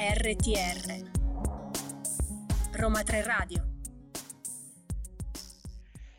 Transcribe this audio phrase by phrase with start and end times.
[0.00, 1.10] RTR
[2.74, 3.68] Roma 3 Radio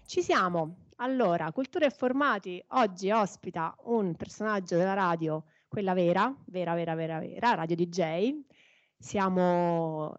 [0.05, 0.90] Ci siamo.
[0.97, 7.19] Allora, Cultura e Formati oggi ospita un personaggio della radio, quella vera, vera, vera, vera,
[7.19, 8.42] vera, Radio DJ.
[8.97, 10.14] Siamo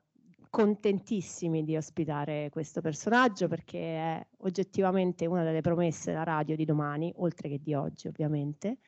[0.48, 7.12] contentissimi di ospitare questo personaggio perché è oggettivamente una delle promesse della radio di domani,
[7.16, 8.78] oltre che di oggi ovviamente.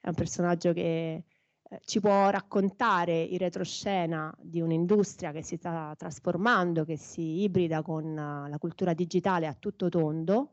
[0.00, 1.22] È un personaggio che
[1.72, 7.82] eh, ci può raccontare il retroscena di un'industria che si sta trasformando, che si ibrida
[7.82, 10.52] con uh, la cultura digitale a tutto tondo.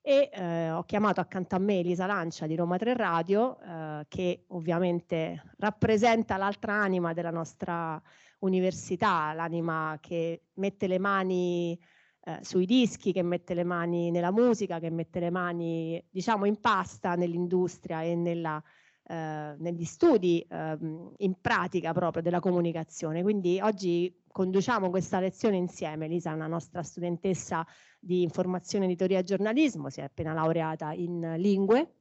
[0.00, 4.44] E eh, ho chiamato accanto a me Elisa Lancia di Roma 3 Radio eh, che
[4.48, 8.00] ovviamente rappresenta l'altra anima della nostra
[8.40, 11.78] università, l'anima che mette le mani
[12.20, 16.60] eh, sui dischi, che mette le mani nella musica, che mette le mani diciamo in
[16.60, 18.62] pasta nell'industria e nella
[19.06, 20.78] eh, negli studi eh,
[21.18, 23.22] in pratica proprio della comunicazione.
[23.22, 26.08] Quindi oggi conduciamo questa lezione insieme.
[26.08, 27.66] Lisa è una nostra studentessa
[28.00, 31.94] di informazione, editoria e giornalismo, si è appena laureata in lingue,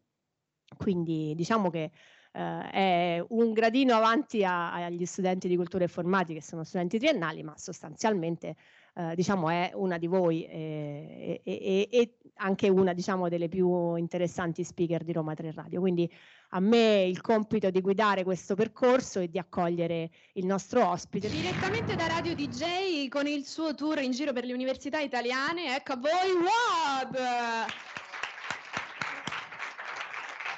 [0.78, 1.91] quindi diciamo che
[2.31, 7.44] eh, è un gradino avanti a, agli studenti di cultura formati che sono studenti triennali,
[7.44, 8.56] ma sostanzialmente
[8.95, 14.63] eh, diciamo è una di voi e, e, e, anche una diciamo delle più interessanti
[14.63, 15.80] speaker di Roma 3 Radio.
[15.80, 16.11] Quindi
[16.50, 21.30] a me il compito di guidare questo percorso e di accogliere il nostro ospite.
[21.30, 25.94] Direttamente da Radio DJ con il suo tour in giro per le università italiane, ecco
[25.94, 28.12] a voi Wad!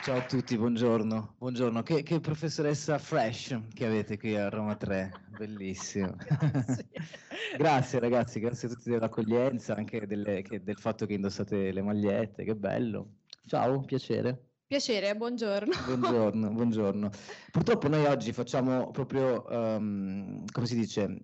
[0.06, 1.34] Ciao a tutti, buongiorno.
[1.40, 1.82] Buongiorno.
[1.82, 6.16] Che, che, professoressa fresh che avete qui a Roma 3, bellissimo.
[7.58, 7.98] Grazie.
[7.98, 12.56] ragazzi, grazie a tutti dell'accoglienza, anche delle, che, del fatto che indossate le magliette, che
[12.56, 13.14] bello.
[13.48, 14.50] Ciao, piacere.
[14.68, 15.74] Piacere, buongiorno.
[15.88, 17.10] Buongiorno, buongiorno.
[17.52, 21.18] Purtroppo noi oggi facciamo proprio, um, come si dice,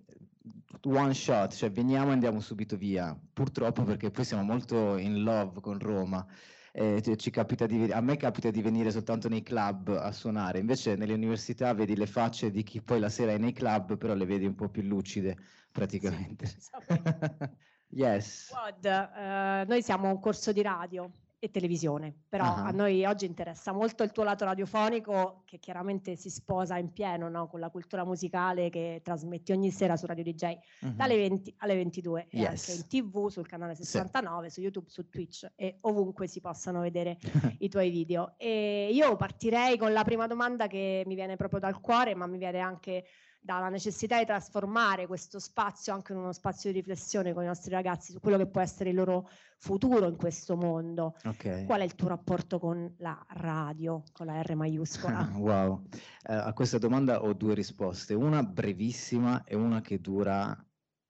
[0.82, 3.16] one shot, cioè veniamo e andiamo subito via.
[3.32, 6.26] Purtroppo perché poi siamo molto in love con Roma
[6.72, 10.96] eh, ci capita di, a me capita di venire soltanto nei club a suonare, invece
[10.96, 14.24] nelle università vedi le facce di chi poi la sera è nei club, però le
[14.24, 15.36] vedi un po' più lucide
[15.70, 16.46] praticamente.
[16.46, 16.70] Sì,
[17.88, 18.50] yes.
[18.50, 21.10] God, uh, noi siamo un corso di radio
[21.44, 22.66] e televisione, però uh-huh.
[22.66, 27.28] a noi oggi interessa molto il tuo lato radiofonico che chiaramente si sposa in pieno
[27.28, 27.48] no?
[27.48, 30.90] con la cultura musicale che trasmetti ogni sera su Radio DJ uh-huh.
[30.90, 30.94] Mhm.
[30.94, 32.42] dalle 20 alle 22 yes.
[32.42, 34.54] e anche in tv sul canale 69, sì.
[34.54, 37.18] su YouTube, su Twitch e ovunque si possano vedere
[37.58, 38.34] i tuoi video.
[38.36, 42.38] E io partirei con la prima domanda che mi viene proprio dal cuore, ma mi
[42.38, 43.04] viene anche
[43.44, 47.72] dalla necessità di trasformare questo spazio anche in uno spazio di riflessione con i nostri
[47.72, 51.16] ragazzi su quello che può essere il loro futuro in questo mondo.
[51.24, 51.64] Okay.
[51.64, 55.28] Qual è il tuo rapporto con la radio, con la R maiuscola?
[55.34, 55.82] wow,
[56.22, 60.56] eh, a questa domanda ho due risposte, una brevissima e una che dura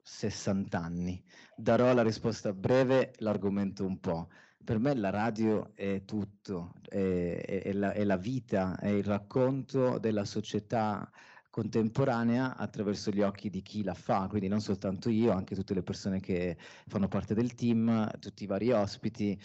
[0.00, 1.22] 60 anni.
[1.54, 4.28] Darò la risposta breve, l'argomento un po'.
[4.64, 9.04] Per me la radio è tutto, è, è, è, la, è la vita, è il
[9.04, 11.10] racconto della società
[11.52, 15.82] contemporanea attraverso gli occhi di chi la fa, quindi non soltanto io, anche tutte le
[15.82, 19.38] persone che fanno parte del team, tutti i vari ospiti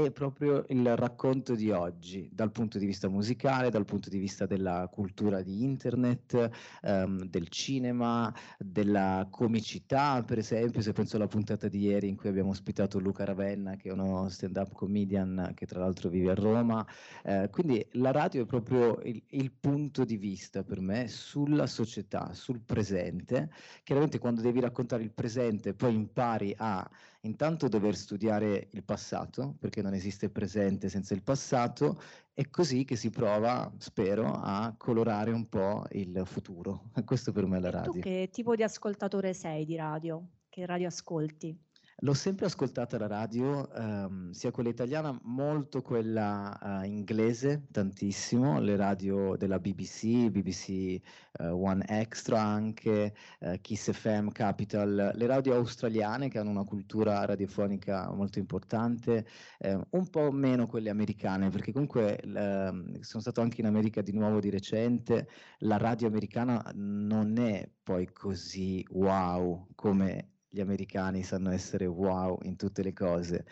[0.00, 4.46] è proprio il racconto di oggi, dal punto di vista musicale, dal punto di vista
[4.46, 11.68] della cultura di internet, um, del cinema, della comicità, per esempio, se penso alla puntata
[11.68, 15.80] di ieri in cui abbiamo ospitato Luca Ravenna, che è uno stand-up comedian che tra
[15.80, 16.86] l'altro vive a Roma.
[17.22, 22.32] Eh, quindi la radio è proprio il, il punto di vista per me sulla società,
[22.32, 23.50] sul presente.
[23.82, 26.88] Chiaramente quando devi raccontare il presente poi impari a
[27.22, 32.00] intanto dover studiare il passato, perché non esiste presente senza il passato,
[32.32, 36.90] è così che si prova, spero, a colorare un po' il futuro.
[37.04, 37.92] Questo per me è la radio.
[37.92, 40.26] Tu che tipo di ascoltatore sei di radio?
[40.48, 41.56] Che radio ascolti?
[42.04, 48.74] L'ho sempre ascoltata la radio, ehm, sia quella italiana, molto quella eh, inglese, tantissimo, le
[48.74, 56.28] radio della BBC, BBC eh, One Extra anche, eh, Kiss FM, Capital, le radio australiane
[56.28, 59.24] che hanno una cultura radiofonica molto importante,
[59.58, 64.12] eh, un po' meno quelle americane, perché comunque ehm, sono stato anche in America di
[64.12, 65.28] nuovo di recente,
[65.58, 72.56] la radio americana non è poi così wow come gli americani sanno essere wow in
[72.56, 73.46] tutte le cose.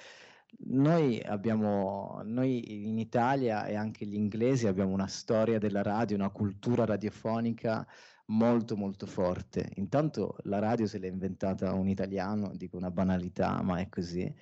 [0.64, 6.28] Noi abbiamo, noi in Italia e anche gli inglesi abbiamo una storia della radio, una
[6.28, 7.86] cultura radiofonica
[8.26, 9.70] molto molto forte.
[9.76, 14.32] Intanto la radio se l'è inventata un italiano, dico una banalità, ma è così.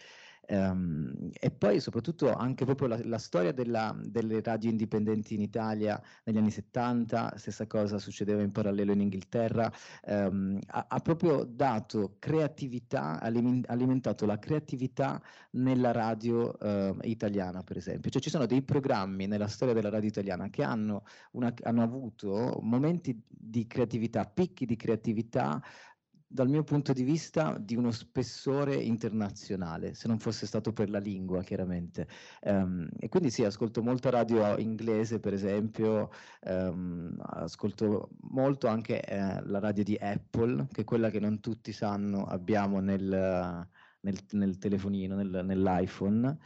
[0.50, 6.00] Um, e poi soprattutto anche proprio la, la storia della, delle radio indipendenti in Italia
[6.24, 9.70] negli anni 70, stessa cosa succedeva in parallelo in Inghilterra,
[10.06, 18.10] um, ha, ha, proprio dato creatività, alimentato la creatività nella radio uh, italiana per esempio.
[18.10, 22.58] Cioè ci sono dei programmi nella storia della radio italiana che hanno, una, hanno avuto
[22.62, 25.62] momenti di creatività, picchi di creatività
[26.30, 30.98] dal mio punto di vista, di uno spessore internazionale, se non fosse stato per la
[30.98, 32.06] lingua, chiaramente.
[32.42, 36.10] Um, e quindi sì, ascolto molta radio inglese, per esempio,
[36.42, 41.72] um, ascolto molto anche eh, la radio di Apple, che è quella che non tutti
[41.72, 43.66] sanno abbiamo nel,
[44.00, 46.38] nel, nel telefonino, nel, nell'iPhone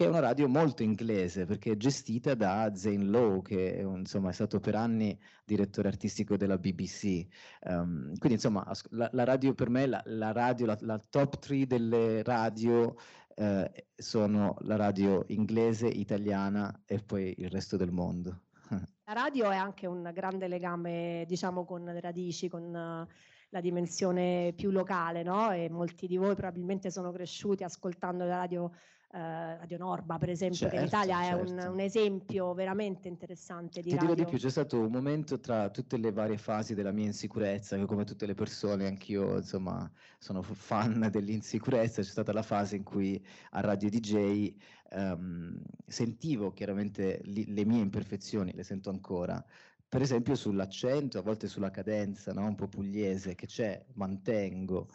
[0.00, 4.32] che è una radio molto inglese perché è gestita da Zane Lowe, che insomma, è
[4.32, 5.14] stato per anni
[5.44, 7.26] direttore artistico della BBC.
[7.66, 11.66] Um, ehm, quindi insomma la, la, radio per me, la, la radio, la, top 3
[11.66, 12.96] delle radio
[13.34, 18.44] eh, sono la radio inglese, italiana e poi il resto del mondo.
[19.04, 24.70] La radio è anche un grande legame, diciamo, con le radici, con la dimensione più
[24.70, 25.50] locale, no?
[25.50, 28.70] E molti di voi probabilmente sono cresciuti ascoltando la radio
[29.12, 31.36] Radio Norba, per esempio, certo, che in certo, Italia certo.
[31.36, 31.72] è un, certo.
[31.72, 34.14] un, esempio veramente interessante di Ti radio.
[34.14, 37.76] dirò di più, c'è stato un momento tra tutte le varie fasi della mia insicurezza,
[37.76, 42.84] che come tutte le persone, anch'io insomma sono fan dell'insicurezza, c'è stata la fase in
[42.84, 43.20] cui
[43.50, 44.54] a Radio DJ
[44.90, 49.44] ehm, sentivo chiaramente li, le mie imperfezioni, le sento ancora,
[49.88, 52.46] per esempio sull'accento, a volte sulla cadenza, no?
[52.46, 54.86] un po' pugliese che c'è, mantengo.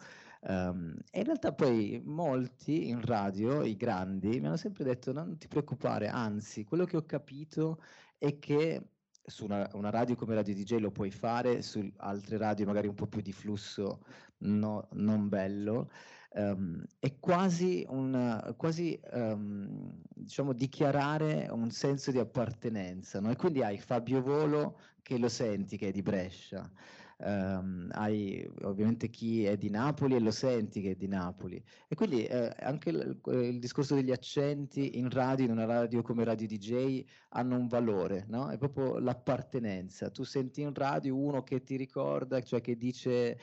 [0.48, 5.36] Um, e in realtà poi molti in radio, i grandi, mi hanno sempre detto non
[5.38, 7.82] ti preoccupare, anzi, quello che ho capito
[8.16, 8.90] è che
[9.24, 12.94] su una, una, radio come Radio DJ lo puoi fare, su altre radio magari un
[12.94, 14.04] po' più di flusso
[14.38, 15.90] no, non bello,
[16.34, 23.18] um, è quasi, un, quasi um, diciamo, dichiarare un senso di appartenenza.
[23.18, 23.32] No?
[23.32, 26.70] E quindi hai Fabio Volo che lo senti che è di Brescia
[27.18, 31.62] ehm, hai ovviamente chi è di Napoli e lo senti che è di Napoli.
[31.88, 36.24] E quindi eh, anche il, il, discorso degli accenti in radio, in una radio come
[36.24, 38.48] Radio DJ, hanno un valore, no?
[38.48, 40.10] È proprio l'appartenenza.
[40.10, 43.38] Tu senti in radio uno che ti ricorda, cioè che dice...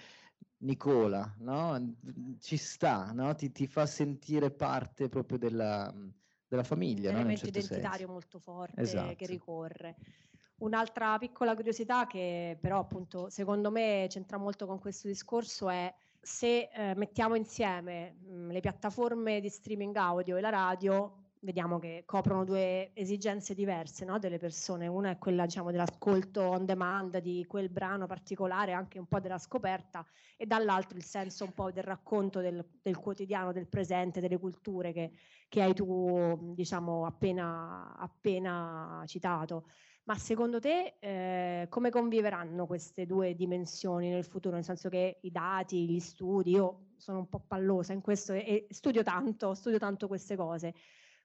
[0.64, 1.98] Nicola, no?
[2.40, 3.36] ci sta, no?
[3.36, 5.94] ti, ti, fa sentire parte proprio della,
[6.48, 7.10] della famiglia.
[7.10, 7.52] Un elemento no?
[7.52, 8.12] certo identitario senso.
[8.14, 9.16] molto forte esatto.
[9.16, 9.96] che ricorre.
[10.64, 16.70] Un'altra piccola curiosità che però appunto secondo me c'entra molto con questo discorso è se
[16.74, 22.04] eh, mettiamo insieme mh, mm, le piattaforme di streaming audio e la radio, vediamo che
[22.06, 24.20] coprono due esigenze diverse no?
[24.20, 24.88] delle persone.
[24.88, 29.38] Una è quella diciamo, dell'ascolto on demand di quel brano particolare, anche un po' della
[29.40, 30.06] scoperta,
[30.38, 34.94] e dall'altro il senso un po' del racconto del, del quotidiano, del presente, delle culture
[34.94, 35.12] che,
[35.50, 39.66] che hai tu diciamo, appena, appena citato.
[40.06, 44.56] Ma secondo te eh, come conviveranno queste due dimensioni nel futuro?
[44.56, 48.40] Nel senso che i dati, gli studi, io sono un po' pallosa in questo e,
[48.40, 50.74] e studio tanto, studio tanto queste cose,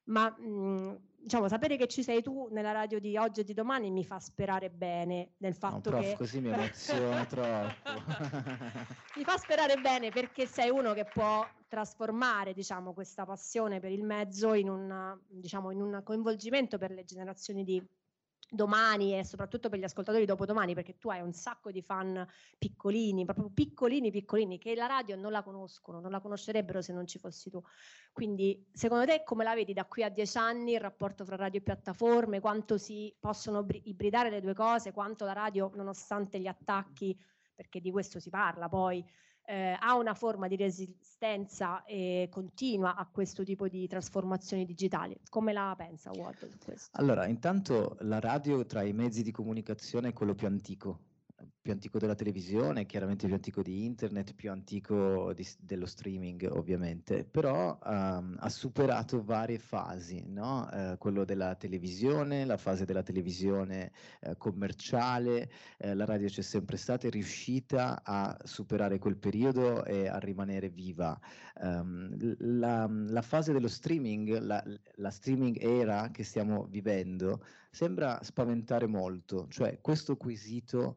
[0.04, 3.90] ma mh, diciamo sapere che ci sei tu nella radio di oggi e di domani
[3.90, 8.00] mi fa sperare bene nel fatto no, prof, che così mi emoziona troppo
[9.16, 14.04] mi fa sperare bene perché sei uno che può trasformare diciamo questa passione per il
[14.04, 17.84] mezzo in un, diciamo, in un coinvolgimento per le generazioni di
[18.50, 22.26] domani e soprattutto per gli ascoltatori dopodomani perché tu hai un sacco di fan
[22.56, 27.06] piccolini, proprio piccolini piccolini che la radio non la conoscono, non la conoscerebbero se non
[27.06, 27.62] ci fossi tu.
[28.12, 31.60] Quindi secondo te come la vedi da qui a dieci anni il rapporto fra radio
[31.60, 37.18] e piattaforme, quanto si possono ibridare le due cose, quanto la radio nonostante gli attacchi,
[37.54, 39.04] perché di questo si parla poi,
[39.48, 45.18] eh, ha una forma di resistenza eh, continua a questo tipo di trasformazioni digitali.
[45.30, 46.36] Come la pensa Ward?
[46.92, 51.07] Allora, intanto la radio tra i mezzi di comunicazione è quello più antico
[51.60, 57.24] più antico della televisione, chiaramente più antico di internet, più antico di, dello streaming ovviamente,
[57.24, 60.68] però um, ha superato varie fasi, no?
[60.70, 63.92] uh, quello della televisione, la fase della televisione
[64.22, 70.08] uh, commerciale, uh, la radio c'è sempre stata, è riuscita a superare quel periodo e
[70.08, 71.18] a rimanere viva.
[71.60, 74.62] Um, la, la, fase dello streaming, la,
[74.94, 80.96] la streaming era che stiamo vivendo, sembra spaventare molto, cioè questo quesito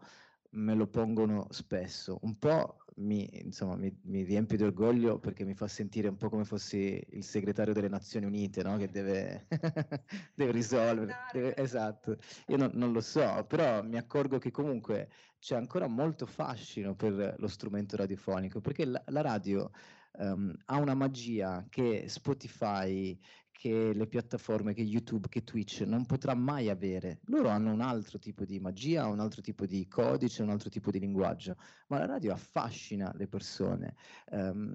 [0.51, 2.19] me lo pongono spesso.
[2.21, 6.29] Un po' mi, insomma, mi, mi, riempie di orgoglio perché mi fa sentire un po'
[6.29, 8.77] come fossi il segretario delle Nazioni Unite, no?
[8.77, 9.47] che deve,
[10.35, 11.15] deve risolvere.
[11.31, 12.17] Deve, esatto,
[12.47, 17.35] io non, non, lo so, però mi accorgo che comunque c'è ancora molto fascino per
[17.37, 19.71] lo strumento radiofonico, perché la, la radio
[20.17, 23.17] um, ha una magia che Spotify,
[23.61, 27.19] che le piattaforme, che YouTube, che Twitch non potrà mai avere.
[27.25, 30.89] Loro hanno un altro tipo di magia, un altro tipo di codice, un altro tipo
[30.89, 31.55] di linguaggio,
[31.89, 33.93] ma la radio affascina le persone.
[34.31, 34.73] Um,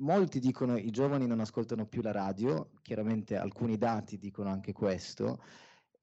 [0.00, 5.42] molti dicono i giovani non ascoltano più la radio, chiaramente alcuni dati dicono anche questo.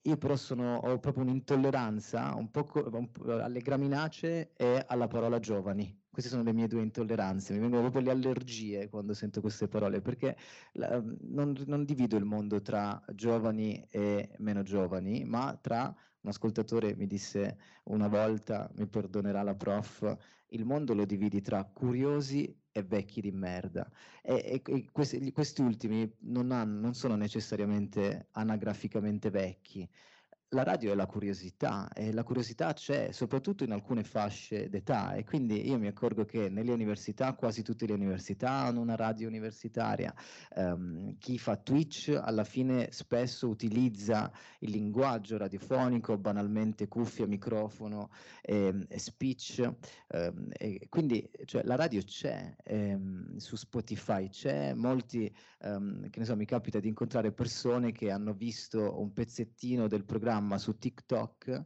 [0.05, 5.96] Io però sono, ho proprio un'intolleranza un po', un alle graminacee e alla parola giovani.
[6.10, 10.01] Queste sono le mie due intolleranze, mi vengono proprio le allergie quando sento queste parole,
[10.01, 10.36] perché
[10.74, 16.95] la, non, non divido il mondo tra giovani e meno giovani, ma tra un ascoltatore
[16.95, 20.17] mi disse una volta, mi perdonerà la prof,
[20.49, 23.89] il mondo lo dividi tra curiosi e vecchi di merda.
[24.21, 29.87] E, e, e questi, questi, ultimi non, hanno, non sono necessariamente anagraficamente vecchi,
[30.53, 35.24] la radio è la curiosità e la curiosità c'è soprattutto in alcune fasce d'età e
[35.24, 40.13] quindi io mi accorgo che nelle università, quasi tutte le università hanno una radio universitaria,
[40.55, 44.29] um, chi fa Twitch alla fine spesso utilizza
[44.60, 48.10] il linguaggio radiofonico, banalmente cuffia, microfono,
[48.41, 49.72] e, e speech,
[50.10, 56.36] um, e quindi cioè, la radio c'è, um, su Spotify c'è, molti, che ne so,
[56.36, 61.63] mi capita di incontrare persone che hanno visto un pezzettino del programma programma su TikTok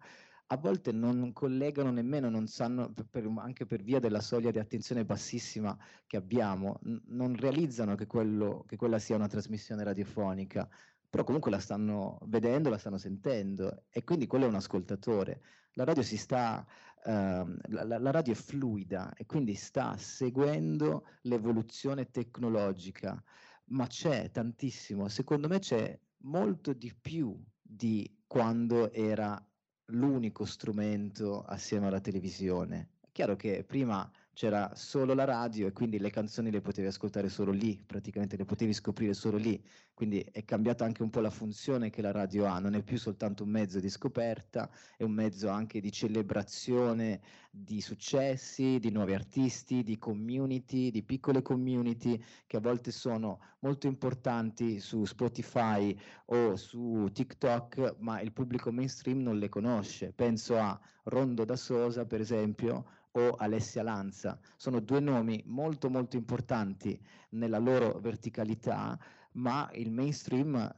[0.49, 5.03] a volte non collegano nemmeno, non sanno, per, anche per via della soglia di attenzione
[5.03, 10.69] bassissima che abbiamo, n- non realizzano che, quello, che quella sia una trasmissione radiofonica,
[11.09, 15.41] però comunque la stanno vedendo, la stanno sentendo e quindi quello è un ascoltatore.
[15.73, 16.63] La radio sta,
[17.05, 23.21] uh, la, la radio è fluida e quindi sta seguendo l'evoluzione tecnologica,
[23.69, 29.41] ma c'è tantissimo, secondo me c'è molto di più di quando era
[29.89, 32.89] l'unico strumento assieme alla televisione.
[33.01, 37.29] È chiaro che prima c'era solo la radio e quindi le canzoni le potevi ascoltare
[37.29, 39.63] solo lì, praticamente le potevi scoprire solo lì,
[39.93, 42.97] quindi è cambiata anche un po' la funzione che la radio ha, non è più
[42.97, 49.13] soltanto un mezzo di scoperta, è un mezzo anche di celebrazione di successi, di nuovi
[49.13, 56.57] artisti, di community, di piccole community che a volte sono molto importanti su Spotify o
[56.57, 60.11] su TikTok, ma il pubblico mainstream non le conosce.
[60.11, 64.39] Penso a Rondo da Sosa, per esempio, o Alessia Lanza.
[64.55, 68.97] Sono due nomi molto molto importanti nella loro verticalità,
[69.33, 70.75] ma il mainstream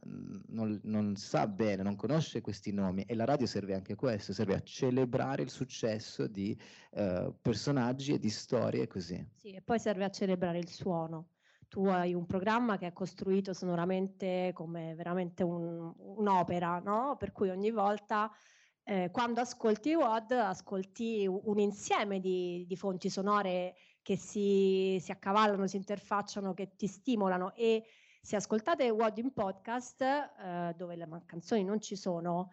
[0.47, 4.33] non, non, sa bene, non conosce questi nomi e la radio serve anche a questo,
[4.33, 6.57] serve a celebrare il successo di
[6.91, 9.23] uh, personaggi e di storie così.
[9.35, 11.29] Sì, e poi serve a celebrare il suono.
[11.67, 17.15] Tu hai un programma che è costruito sonoramente come veramente un, un'opera, no?
[17.19, 18.31] per cui ogni volta
[18.89, 25.67] eh, quando ascolti WOD ascolti un insieme di, di fonti sonore che si, si, accavallano,
[25.67, 27.53] si interfacciano, che ti stimolano.
[27.53, 27.83] E
[28.21, 32.51] se ascoltate WOD in podcast, eh, dove le canzoni non ci sono,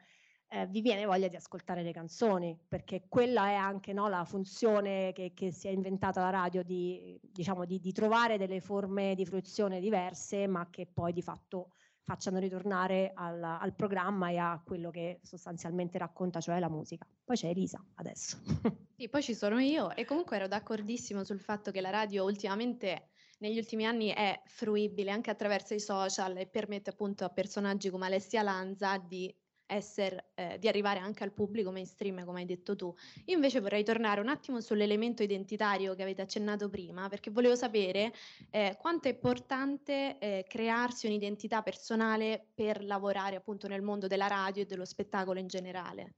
[0.49, 5.13] eh, vi viene voglia di ascoltare le canzoni, perché quella è anche no, la funzione
[5.13, 9.25] che, che, si è inventata la radio di, diciamo, di, di, trovare delle forme di
[9.25, 11.75] fruizione diverse, ma che poi di fatto
[12.05, 17.07] facciano ritornare al, al, programma e a quello che sostanzialmente racconta, cioè la musica.
[17.25, 18.39] Poi c'è Elisa adesso.
[18.95, 23.09] Sì, poi ci sono io e comunque ero d'accordissimo sul fatto che la radio ultimamente
[23.39, 28.07] negli ultimi anni è fruibile anche attraverso i social e permette appunto a personaggi come
[28.07, 29.35] Alessia Lanza di
[29.67, 32.95] essere, eh, di arrivare anche al pubblico mainstream, come hai detto tu.
[33.27, 38.13] Io invece vorrei tornare un attimo sull'elemento identitario che avete accennato prima, perché volevo sapere
[38.51, 44.63] eh, quanto è importante eh, crearsi un'identità personale per lavorare appunto nel mondo della radio
[44.63, 46.15] e dello spettacolo in generale.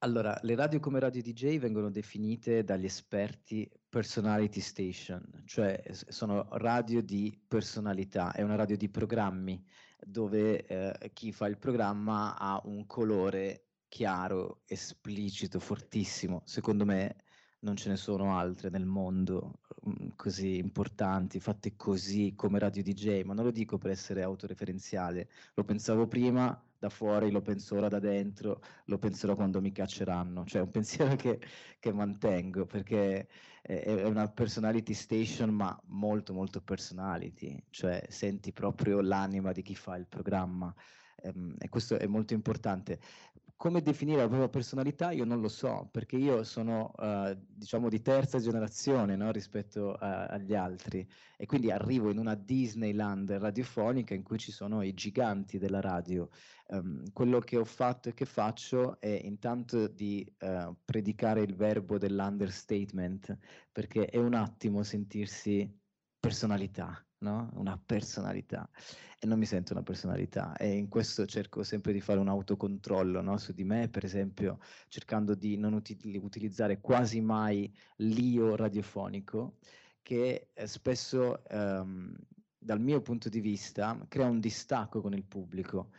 [0.00, 7.00] Allora, le radio come radio DJ vengono definite dagli esperti personality station, cioè sono radio
[7.00, 9.64] di personalità, è una radio di programmi
[10.04, 16.42] dove eh, chi fa il programma ha un colore chiaro, esplicito, fortissimo.
[16.44, 17.16] Secondo me
[17.60, 23.22] non ce ne sono altre nel mondo um, così importanti, fatte così come Radio DJ,
[23.22, 27.88] ma non lo dico per essere autoreferenziale, lo pensavo prima da fuori, lo penso ora
[27.88, 31.40] da dentro, lo penserò quando mi cacceranno, cioè è un pensiero che,
[31.78, 33.28] che mantengo perché
[33.62, 39.74] è, è, una personality station ma molto molto personality, cioè senti proprio l'anima di chi
[39.74, 40.74] fa il programma.
[41.22, 43.00] Ehm, e questo è molto importante
[43.56, 48.02] come definire la propria personalità io non lo so, perché io sono uh, diciamo di
[48.02, 51.08] terza generazione no, rispetto a, agli altri
[51.38, 56.28] e quindi arrivo in una Disneyland radiofonica in cui ci sono i giganti della radio.
[56.68, 61.96] Um, quello che ho fatto e che faccio è intanto di uh, predicare il verbo
[61.96, 63.38] dell'understatement,
[63.72, 65.72] perché è un attimo sentirsi
[66.18, 67.50] personalità, no?
[67.54, 68.68] Una personalità.
[69.18, 73.20] E non mi sento una personalità e in questo cerco sempre di fare un autocontrollo
[73.22, 73.38] no?
[73.38, 74.58] su di me, per esempio
[74.88, 79.56] cercando di non util- utilizzare quasi mai l'io radiofonico
[80.02, 82.14] che eh, spesso ehm,
[82.58, 85.90] dal mio punto di vista crea un distacco con il pubblico.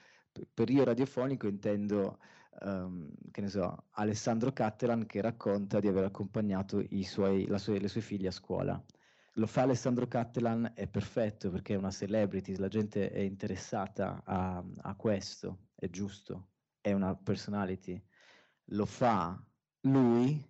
[0.53, 2.19] Per io radiofonico intendo
[2.61, 8.01] um, che ne so, Alessandro Cattelan che racconta di aver accompagnato suoi, sue, le sue
[8.01, 8.83] figlie a scuola.
[9.37, 14.63] Lo fa Alessandro Cattelan, è perfetto perché è una celebrity, la gente è interessata a,
[14.81, 18.03] a questo, è giusto, è una personality.
[18.71, 19.39] Lo fa
[19.81, 20.43] lui,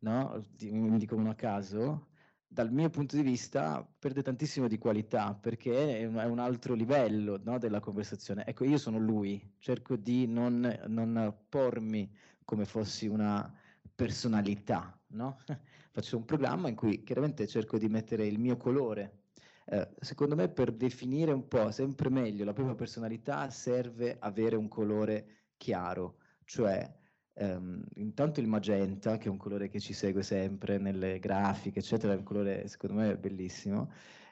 [0.00, 0.44] no?
[0.58, 2.08] dico uno a caso,
[2.46, 6.74] dal mio punto di vista perde tantissimo di qualità perché è un, è un altro
[6.74, 8.44] livello no, della conversazione.
[8.44, 12.14] Ecco, io sono lui, cerco di non, non pormi
[12.44, 13.50] come fossi una
[13.94, 15.38] personalità, no?
[15.92, 19.20] Faccio un programma in cui chiaramente cerco di mettere il mio colore.
[19.66, 24.68] Eh, secondo me per definire un po' sempre meglio la propria personalità serve avere un
[24.68, 27.00] colore chiaro, cioè
[27.34, 32.12] Um, intanto il magenta, che è un colore che ci segue sempre nelle grafiche, eccetera,
[32.12, 33.90] è un colore secondo me bellissimo.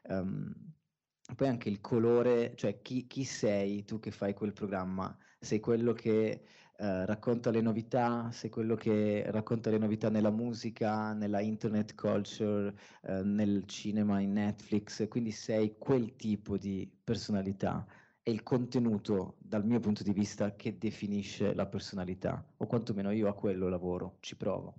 [0.08, 0.52] Um,
[1.34, 5.16] poi anche il colore, cioè chi, chi, sei tu che fai quel programma?
[5.38, 6.42] Sei quello che
[6.80, 12.74] uh, racconta le novità, sei quello che racconta le novità nella musica, nella internet culture,
[13.02, 17.86] uh, nel cinema, in Netflix, quindi sei quel tipo di personalità
[18.22, 23.28] è il contenuto, dal mio punto di vista, che definisce la personalità, o quantomeno io
[23.28, 24.74] a quello lavoro, ci provo.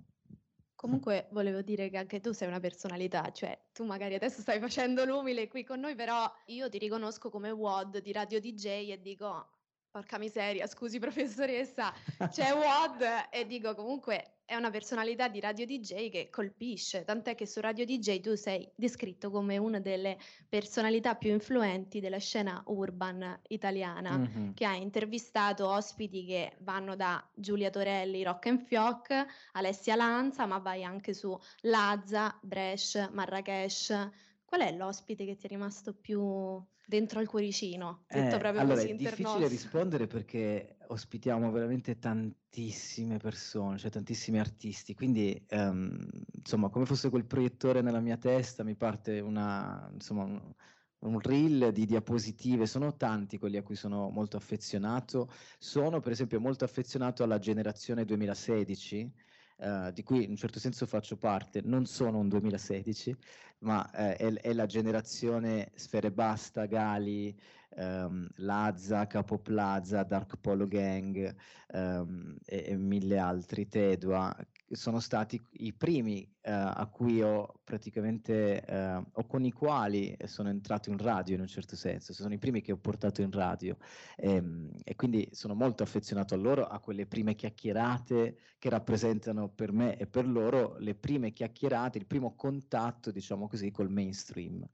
[0.74, 5.04] Comunque volevo dire che anche tu sei una personalità, cioè tu magari adesso stai facendo
[5.04, 9.46] l'umile qui con noi, però io ti riconosco come WOD di Radio DJ e dico,
[9.92, 11.92] porca miseria, scusi professoressa,
[12.30, 17.46] c'è WOD e dico comunque è una personalità di Radio DJ che colpisce, tant'è che
[17.46, 20.18] su Radio DJ tu sei descritto come una delle
[20.48, 24.52] personalità più influenti della scena urban italiana, mm-hmm.
[24.52, 30.58] che ha intervistato ospiti che vanno da Giulia Torelli, Rock and Fioc, Alessia Lanza, ma
[30.58, 34.10] vai anche su Lazza, Brescia, Marrakesh.
[34.52, 38.04] Qual è l'ospite che ti è rimasto più dentro al cuoricino?
[38.06, 44.38] Detto eh, proprio allora, così è difficile rispondere perché ospitiamo veramente tantissime persone, cioè tantissimi
[44.38, 45.98] artisti, quindi um,
[46.34, 50.54] insomma come fosse quel proiettore nella mia testa mi parte una, insomma, un,
[50.98, 56.38] un reel di diapositive, sono tanti quelli a cui sono molto affezionato, sono per esempio
[56.40, 59.10] molto affezionato alla generazione 2016,
[59.56, 63.16] Uh, di cui in un certo senso faccio parte, non sono un 2016,
[63.62, 67.34] ma eh, è, è, la generazione Sfere Basta, Gali,
[67.76, 71.34] um, Lazza, Capo Plaza, Dark Polo Gang
[71.72, 74.34] um, e, e, mille altri, Tedua,
[74.74, 80.48] sono stati i primi uh, a cui ho praticamente, uh, o con i quali sono
[80.48, 83.76] entrato in radio in un certo senso, sono i primi che ho portato in radio
[84.16, 89.48] e, ehm, e quindi sono molto affezionato a loro, a quelle prime chiacchierate che rappresentano
[89.48, 94.66] per me e per loro le prime chiacchierate, il primo contatto, diciamo così, col mainstream.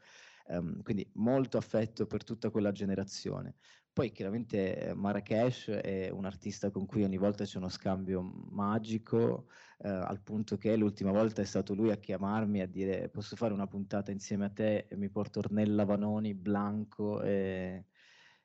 [0.50, 3.56] Um, quindi molto affetto per tutta quella generazione.
[3.98, 9.48] Poi chiaramente eh, Marrakesh è un artista con cui ogni volta c'è uno scambio magico,
[9.78, 13.52] eh, al punto che l'ultima volta è stato lui a chiamarmi a dire posso fare
[13.52, 17.86] una puntata insieme a te e mi porto Ornella Vanoni, Blanco e,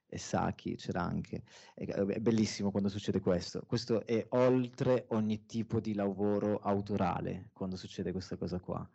[0.08, 1.44] e Saki, c'era anche.
[1.76, 3.62] È, è bellissimo quando succede questo.
[3.68, 8.90] Questo è oltre ogni tipo di lavoro autorale, quando succede questa cosa qua.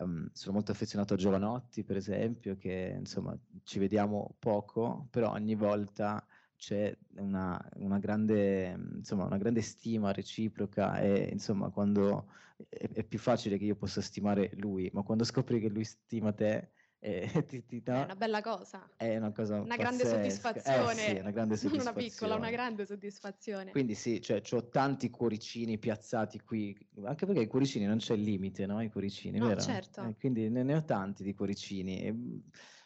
[0.00, 5.54] Um, sono molto affezionato a Giovanotti, per esempio, che insomma ci vediamo poco, però ogni
[5.54, 6.24] volta
[6.56, 12.28] c'è una, una, grande, insomma, una grande stima reciproca e insomma quando
[12.68, 16.32] è, è, più facile che io possa stimare lui, ma quando scopri che lui stima
[16.32, 16.70] te
[17.02, 18.86] eh, ti, ti dà, è una bella cosa.
[18.94, 21.06] È una cosa Una grande soddisfazione.
[21.06, 21.68] Eh, sì, una grande soddisfazione.
[21.80, 23.70] Non una piccola, una grande soddisfazione.
[23.70, 28.22] Quindi sì, cioè ho tanti cuoricini piazzati qui, anche perché i cuoricini non c'è il
[28.22, 28.82] limite, no?
[28.82, 29.60] I cuoricini, no, vero?
[29.60, 30.02] certo.
[30.02, 32.02] Eh, quindi ne, ne, ho tanti di cuoricini.
[32.02, 32.14] E,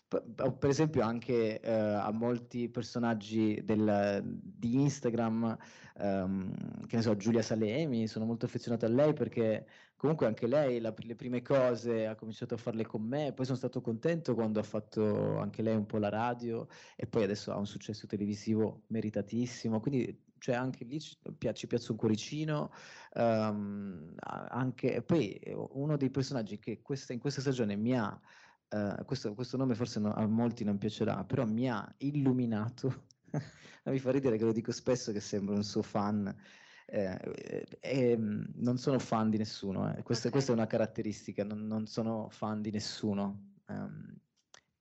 [0.07, 5.57] per esempio anche eh, a molti personaggi del, di Instagram,
[5.97, 10.81] ehm, che ne so, Giulia Salemi, sono molto affezionato a lei perché comunque anche lei
[10.81, 14.61] la, le prime cose ha cominciato a farle con me, poi sono stato contento quando
[14.61, 18.83] ha fatto anche lei un po' la radio e poi adesso ha un successo televisivo
[18.88, 21.17] meritatissimo, quindi cioè anche lì ci,
[21.55, 22.71] ci piazza un cuoricino,
[23.14, 25.40] um, anche, poi
[25.71, 28.21] uno dei personaggi che questa, in questa stagione mi ha
[28.75, 33.05] Uh, questo, questo, nome forse no, a molti non piacerà, però mi ha illuminato,
[33.85, 36.35] mi fa ridere che lo dico spesso che sembro un suo fan,
[36.87, 40.03] eh, eh, non sono fan di nessuno, eh.
[40.03, 40.31] questa, okay.
[40.31, 43.53] questa, è una caratteristica, non, non, sono fan di nessuno.
[43.67, 44.13] Um,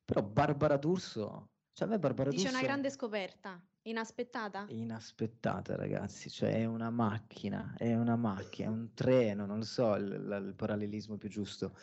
[0.03, 2.57] Però Barbara D'Urso, cioè a me Barbara Dice D'Urso...
[2.57, 4.65] una grande scoperta, inaspettata.
[4.69, 9.93] Inaspettata, ragazzi, cioè è una macchina, è una macchina, è un treno, non lo so
[9.97, 11.75] il- il parallelismo più giusto.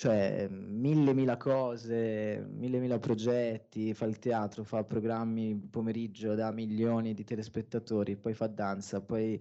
[0.00, 7.12] Cioè, mille mila cose, mille mila progetti, fa il teatro, fa programmi pomeriggio da milioni
[7.12, 9.38] di telespettatori, poi fa danza, poi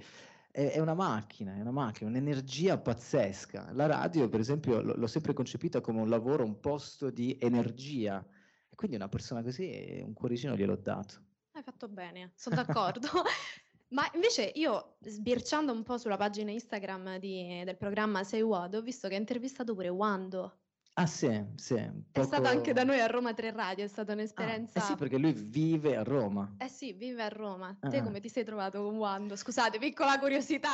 [0.51, 3.71] è, è una macchina, è una macchina, un'energia pazzesca.
[3.71, 8.21] La radio, per esempio, l- l'ho sempre concepita come un lavoro, un posto di energia.
[8.67, 11.21] E quindi una persona così, un cuoricino gliel'ho dato.
[11.53, 13.07] Hai fatto bene, sono d'accordo.
[13.89, 18.81] Ma invece io, sbirciando un po' sulla pagina Instagram di- del programma Say What, ho
[18.81, 20.59] visto che hai intervistato pure Wando.
[20.99, 21.75] Ah sì, sì.
[21.75, 24.79] un È stato anche da poco- noi a Roma 3 Radio, è stata Ah, un'esperienza...
[24.79, 26.55] eh sì, perché lui vive a Roma.
[26.57, 27.73] Eh sì, vive a Roma.
[27.89, 28.03] Te Ah.
[28.03, 29.37] come ti sei trovato con Wando?
[29.37, 30.67] Scusate, piccola curiosità.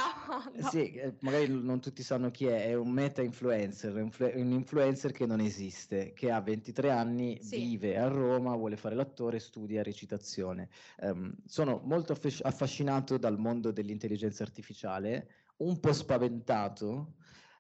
[0.55, 0.67] No.
[0.69, 4.51] Sì, eh, magari non tutti sanno chi è, è un meta influencer, un influ- un
[4.51, 7.57] influencer che non esiste, che ha 23 anni, Sì.
[7.57, 10.69] vive a Roma, vuole fare l'attore, studia recitazione.
[11.01, 17.13] Ehm, sono molto affasc- affascinato dal mondo dell'intelligenza artificiale, un po' spaventato,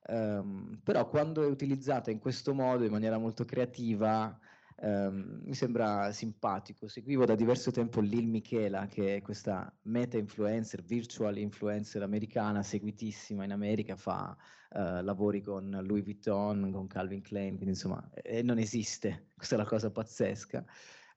[0.07, 4.37] ehm, però quando è utilizzata in questo modo, in maniera molto creativa,
[4.77, 6.87] ehm, mi sembra simpatico.
[6.87, 13.43] Seguivo da diverso tempo Lil Michela, che è questa meta influencer, virtual influencer americana, seguitissima
[13.43, 14.35] in America, fa
[14.71, 19.57] eh, lavori con Louis Vuitton, con Calvin Klein, quindi insomma, e non esiste, questa è
[19.57, 20.65] la cosa pazzesca.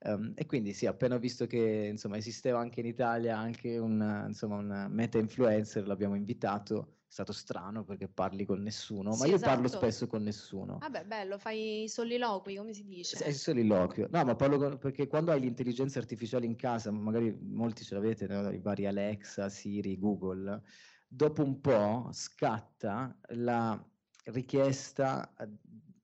[0.01, 3.99] Ehm, e quindi sì, appena ho visto che insomma, esisteva anche in Italia anche un,
[4.41, 9.65] un meta influencer, l'abbiamo invitato, stato strano perché parli con nessuno, ma Sì, io parlo
[9.65, 9.85] esatto.
[9.85, 10.77] spesso con nessuno.
[10.77, 13.17] Vabbè, bello, fai i soliloqui, come si dice?
[13.17, 14.07] È soliloquio.
[14.11, 18.27] No, ma parlo con- perché quando hai l'intelligenza artificiale in casa, magari molti ce l'avete,
[18.27, 18.49] no?
[18.51, 20.61] i vari Alexa, Siri, Google,
[21.07, 23.83] dopo un po' scatta la
[24.25, 25.33] richiesta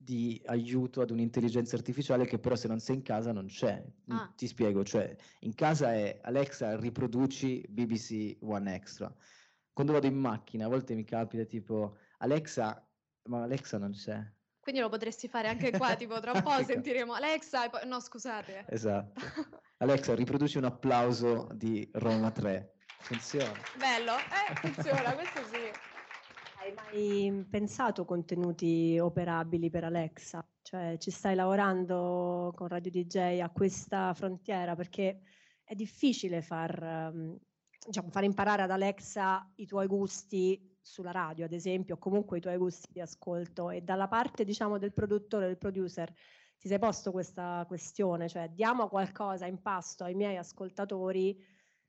[0.05, 3.83] di aiuto ad un'intelligenza artificiale che però se non sei in casa non c'è.
[4.07, 4.33] Ah.
[4.35, 9.15] Ti spiego, cioè in casa è Alexa riproduci BBC One Extra.
[9.75, 12.81] Quando vado in macchina a volte mi capita tipo Alexa,
[13.23, 14.25] ma Alexa non c'è.
[14.61, 17.85] Quindi lo potresti fare anche qua, tipo tra un po' sentiremo Alexa e poi...
[17.85, 18.63] No, scusate.
[18.69, 19.19] Esatto.
[19.79, 22.75] Alexa, riproduci un applauso di Roma 3.
[22.99, 23.51] Funziona.
[23.77, 25.59] Bello, eh, funziona, questo sì.
[26.61, 30.47] Hai mai pensato contenuti operabili per Alexa?
[30.61, 35.19] Cioè ci stai lavorando con Radio DJ a questa frontiera perché
[35.65, 37.37] è difficile far, ehm,
[37.85, 42.41] diciamo, far imparare ad Alexa i tuoi gusti sulla radio, ad esempio, o comunque i
[42.41, 46.11] tuoi gusti di ascolto e dalla parte, diciamo, del produttore, del producer,
[46.57, 51.37] ti sei posto questa questione, cioè diamo qualcosa in pasto ai miei ascoltatori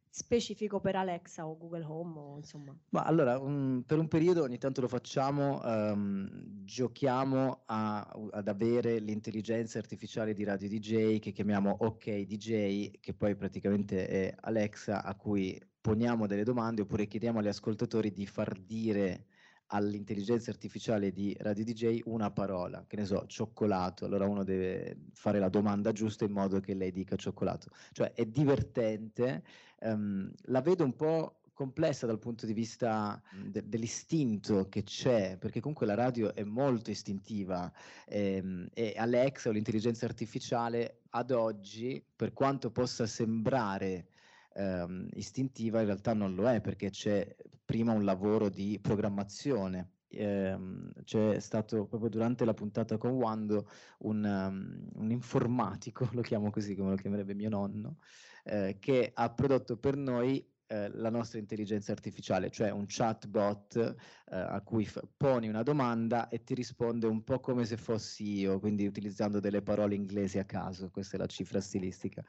[0.09, 2.75] specifico per Alexa o Google Home o insomma.
[2.91, 8.99] Ma allora, un- per un periodo ogni tanto lo facciamo, ehm, giochiamo a- ad avere
[8.99, 15.15] l'intelligenza artificiale di Radio DJ che chiamiamo OK DJ, che poi praticamente è Alexa a
[15.17, 19.27] cui poniamo delle domande oppure chiediamo agli ascoltatori di far dire
[19.66, 25.38] all'intelligenza artificiale di Radio DJ una parola, che ne so, cioccolato, allora uno deve fare
[25.38, 27.70] la domanda giusta in modo che lei dica cioccolato.
[27.92, 29.44] Cioè è divertente,
[29.79, 35.37] ehm, la vedo un po' complessa dal punto di vista mh, de- dell'istinto che c'è,
[35.38, 37.72] perché comunque la radio è molto istintiva
[38.07, 44.09] ehm, e Alexa o l'intelligenza artificiale ad oggi, per quanto possa sembrare
[44.57, 49.90] ehm, istintiva, in realtà non lo è perché c'è prima un lavoro di programmazione.
[50.09, 56.51] Ehm, c'è stato proprio durante la puntata con Wando un, um, un informatico, lo chiamo
[56.51, 57.99] così come lo chiamerebbe mio nonno,
[58.45, 64.37] eh, che ha prodotto per noi eh, la nostra intelligenza artificiale, cioè un chatbot eh,
[64.37, 68.59] a cui f- poni una domanda e ti risponde un po' come se fossi io,
[68.59, 72.25] quindi utilizzando delle parole inglesi a caso, questa è la cifra stilistica.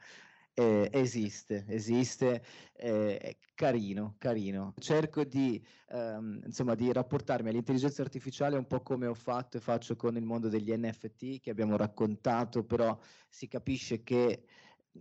[0.60, 2.42] Eh, esiste, esiste,
[2.72, 4.74] eh, è carino, carino.
[4.76, 9.94] Cerco di, ehm, insomma, di rapportarmi all'intelligenza artificiale un po' come ho fatto e faccio
[9.94, 14.46] con il mondo degli NFT che abbiamo raccontato, però si capisce che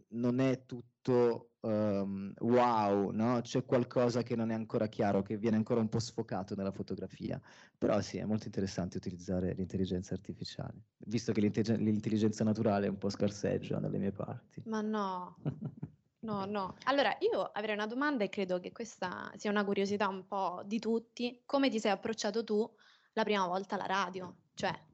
[0.10, 3.42] non è tutto ehm, wow, no?
[3.42, 7.42] C'è qualcosa che non è ancora chiaro, che viene ancora un po' sfocato nella fotografia.
[7.78, 12.98] Però sì, è molto interessante utilizzare l'intelligenza artificiale, visto che l'intelligen- l'intelligenza naturale è un
[12.98, 14.64] po' scarseggia dalle mie parti.
[14.64, 15.36] Ma no,
[16.20, 16.76] no, no.
[16.86, 20.80] Allora, io avrei una domanda e credo che questa sia una curiosità un po' di
[20.80, 21.44] tutti.
[21.46, 22.70] Come ti sei approcciato tu
[23.14, 24.44] la prima volta alla radio?
[24.54, 24.87] Cioè,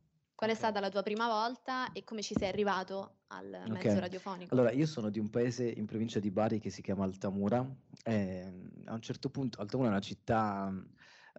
[0.43, 4.53] qual è stata la tua prima volta e come ci sei arrivato al mezzo radiofonico?
[4.53, 7.65] Allora, io sono di un paese in provincia di Bari che si chiama Altamura.
[8.03, 8.51] e,
[8.85, 10.69] a un certo punto, Altamura è una città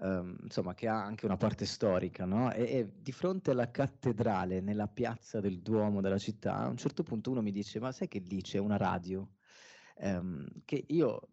[0.01, 2.51] ehm, insomma, che ha anche una parte storica, no?
[2.53, 7.03] E, e, di fronte alla cattedrale, nella piazza del Duomo della città, a un certo
[7.03, 9.29] punto uno mi dice, ma sai che lì c'è una radio?
[9.97, 11.29] Ehm, che io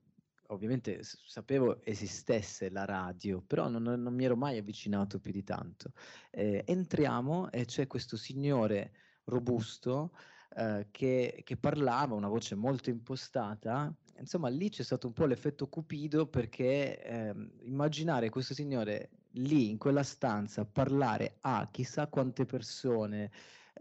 [0.51, 5.93] ovviamente sapevo esistesse la radio, però non, non, mi ero mai avvicinato più di tanto.
[6.29, 8.91] Eh, entriamo e c'è questo signore
[9.25, 10.11] robusto
[10.55, 13.93] eh, che, che, parlava, una voce molto impostata.
[14.19, 17.33] Insomma, lì c'è stato un po' l'effetto cupido perché eh,
[17.63, 23.31] immaginare questo signore lì in quella stanza parlare a chissà quante persone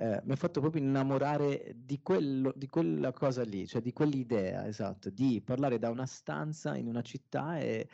[0.01, 4.67] eh, mi ha fatto proprio innamorare di, quello, di quella cosa lì, cioè di quell'idea,
[4.67, 7.87] esatto, di parlare da una stanza in una città e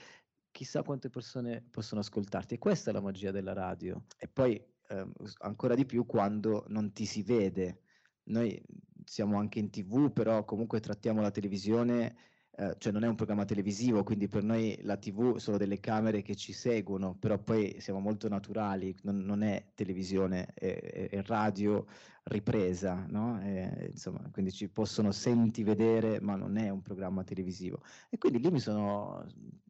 [0.52, 2.54] chissà quante persone possono ascoltarti.
[2.54, 4.04] E questa è la magia della radio.
[4.18, 5.06] E poi eh,
[5.38, 7.80] ancora di più quando non ti si vede.
[8.26, 8.62] Noi
[9.04, 12.16] siamo anche in tv, però comunque trattiamo la televisione
[12.58, 16.22] eh, cioè non è un programma televisivo, quindi per noi la TV sono delle camere
[16.22, 21.84] che ci seguono, però poi siamo molto naturali, non, non è televisione, è, è, radio
[22.24, 23.38] ripresa, no?
[23.42, 27.82] E, insomma, quindi ci possono senti vedere, ma non è un programma televisivo.
[28.08, 29.26] E quindi lì mi sono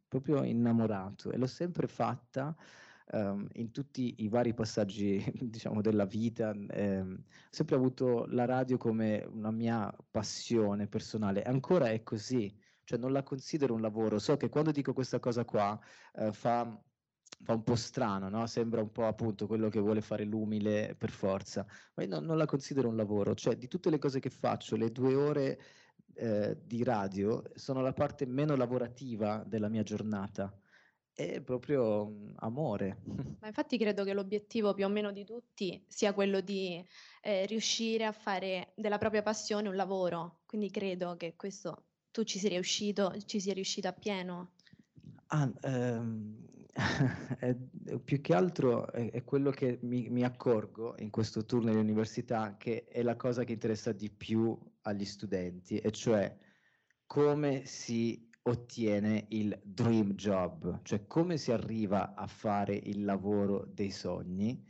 [0.06, 2.54] proprio innamorato e l'ho sempre fatta.
[3.08, 8.76] Um, in tutti i vari passaggi diciamo, della vita, ehm, ho sempre avuto la radio
[8.78, 12.52] come una mia passione personale, ancora è così
[12.86, 14.18] cioè non la considero un lavoro.
[14.18, 15.78] So che quando dico questa cosa qua
[16.14, 16.80] eh, fa
[17.42, 18.46] fa un po' strano, no?
[18.46, 22.38] sembra un po' appunto quello che vuole fare l'umile per forza, ma io no, non
[22.38, 25.60] la considero un lavoro, cioè di tutte le cose che faccio, le due ore
[26.14, 30.50] eh, di radio sono la parte meno lavorativa della mia giornata,
[31.12, 33.02] è proprio mm, amore.
[33.40, 36.82] Ma infatti credo che l'obiettivo più o meno di tutti sia quello di
[37.22, 41.84] eh, riuscire a fare della propria passione un lavoro, quindi credo che questo
[42.16, 44.52] tu ci sei riuscito, ci sia riuscito appieno?
[45.26, 46.48] Ah, ehm,
[48.04, 52.84] più che altro è, è quello che mi, mi, accorgo in questo tour nell'università che
[52.84, 56.34] è la cosa che interessa di più agli studenti, e cioè
[57.04, 63.90] come si ottiene il dream job, cioè come si arriva a fare il lavoro dei
[63.90, 64.64] sogni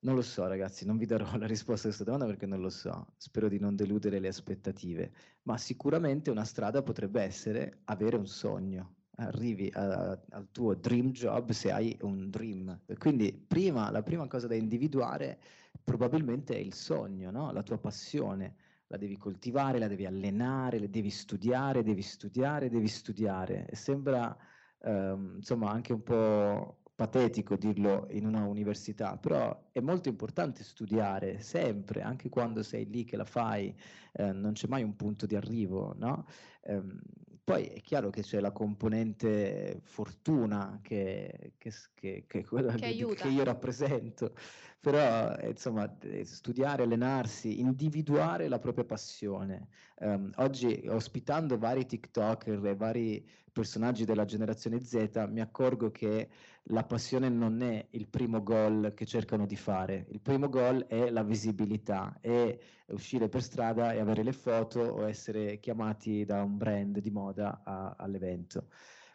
[0.00, 2.70] non lo so ragazzi, non vi darò la risposta a questa domanda perché non lo
[2.70, 8.26] so, spero di non deludere le aspettative, ma sicuramente una strada potrebbe essere avere un
[8.26, 12.80] sogno, arrivi a, al tuo dream job se hai un dream.
[12.98, 15.38] Quindi prima, la prima cosa da individuare
[15.84, 17.52] probabilmente è il sogno, no?
[17.52, 22.88] la tua passione, la devi coltivare, la devi allenare, la devi studiare, devi studiare, devi
[22.88, 23.66] studiare.
[23.68, 24.36] E sembra
[24.82, 31.40] ehm, insomma anche un po' patetico dirlo in una università, però è molto importante studiare
[31.40, 33.74] sempre, anche quando sei lì che la fai,
[34.12, 36.26] eh, non c'è mai un punto di arrivo, no?
[36.64, 37.00] Ehm,
[37.42, 42.84] poi è chiaro che c'è la componente fortuna che, che, che, che è quella che,
[43.28, 44.34] io rappresento,
[44.78, 45.90] però eh, insomma
[46.24, 49.68] studiare, allenarsi, individuare la propria passione.
[50.00, 56.28] Um, oggi ospitando vari TikToker e vari personaggi della generazione Z mi accorgo che
[56.64, 61.10] la passione non è il primo goal che cercano di fare, il primo goal è
[61.10, 62.56] la visibilità, è
[62.88, 67.62] uscire per strada e avere le foto o essere chiamati da un brand di moda
[67.64, 68.68] a, all'evento.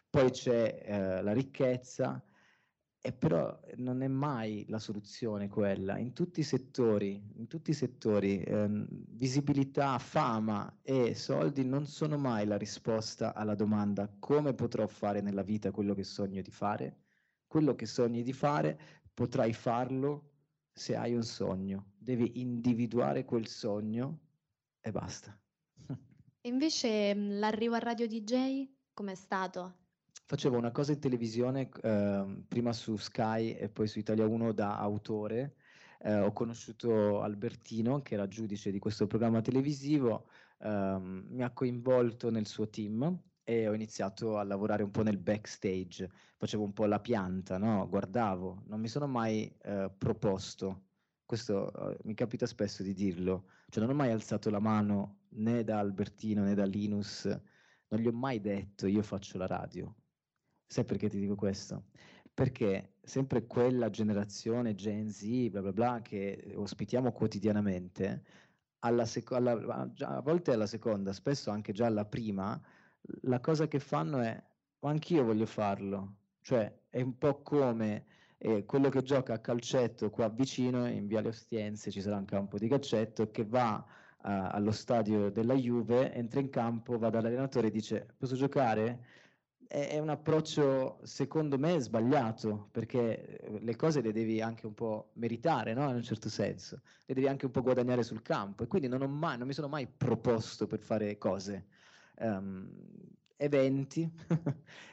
[0.10, 2.24] Poi c'è eh, la ricchezza,
[3.06, 6.00] e però non è mai la soluzione quella.
[6.00, 12.48] In tutti i settori, tutti i settori ehm, visibilità, fama e soldi non sono mai
[12.48, 17.05] la risposta alla domanda come potrò fare nella vita quello che sogno di fare.
[17.56, 18.78] Quello che sogni di fare
[19.14, 20.32] potrai farlo
[20.74, 21.94] se hai un sogno.
[21.98, 24.20] Devi individuare quel sogno
[24.82, 25.40] e basta.
[26.42, 29.78] E invece l'arrivo a Radio DJ com'è stato?
[30.26, 34.78] facevo una cosa in televisione, eh, prima su Sky e poi su Italia 1 da
[34.78, 35.56] autore.
[36.00, 40.28] Eh, ho conosciuto Albertino, che era giudice di questo programma televisivo,
[40.60, 45.18] ehm, mi ha coinvolto nel suo team e ho iniziato a lavorare un po' nel
[45.20, 46.10] backstage.
[46.38, 47.88] Facevo un po' la pianta, no?
[47.88, 50.84] guardavo, non mi sono mai eh, proposto.
[51.26, 55.64] Questo uh, mi capita spesso di dirlo, cioè non ho mai alzato la mano né
[55.64, 59.96] da Albertino né da Linus, non gli ho mai detto io faccio la radio,
[60.68, 61.86] Sai perché ti dico questo?
[62.34, 68.24] Perché sempre quella generazione Gen Z, bla bla bla, che ospitiamo quotidianamente,
[68.80, 72.62] alla seco- alla, a volte alla seconda, spesso anche già alla prima,
[73.22, 74.42] la cosa che fanno è,
[74.82, 76.16] anch'io voglio farlo.
[76.42, 78.06] Cioè, è un po' come
[78.38, 82.58] eh, quello che gioca a calcetto qua vicino, in Viale Ostiense, ci sarà un campo
[82.58, 83.84] di calcetto, che va uh,
[84.20, 89.24] allo stadio della Juve, entra in campo, va dall'allenatore e dice, posso giocare?
[89.68, 95.12] è, un approccio secondo me sbagliato perché eh, le cose le devi anche un po'
[95.14, 95.90] meritare, no?
[95.90, 99.10] in un certo senso, le devi anche un po' guadagnare sul campo e quindi non,
[99.12, 101.68] mai, non mi sono mai proposto per fare cose.
[102.20, 102.70] Um,
[103.38, 104.10] eventi,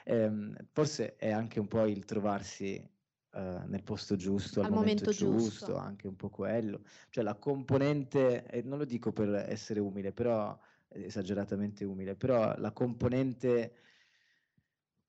[0.07, 2.91] um, forse è anche un po' il trovarsi
[3.35, 6.83] Uh, nel posto giusto, al, al momento, momento giusto, giusto, anche un po' quello.
[7.09, 10.55] Cioè la componente, e non lo dico per essere umile, però
[10.89, 13.73] esageratamente umile, però la componente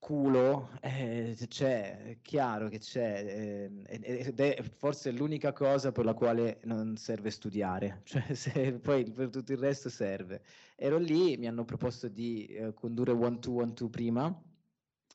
[0.04, 6.12] culo eh, c'è, è chiaro che c'è, eh, ed è forse l'unica cosa per la
[6.12, 10.42] quale non serve studiare, cioè se, poi per tutto il resto serve.
[10.76, 14.42] Ero lì, mi hanno proposto di eh, condurre One Two One Two prima,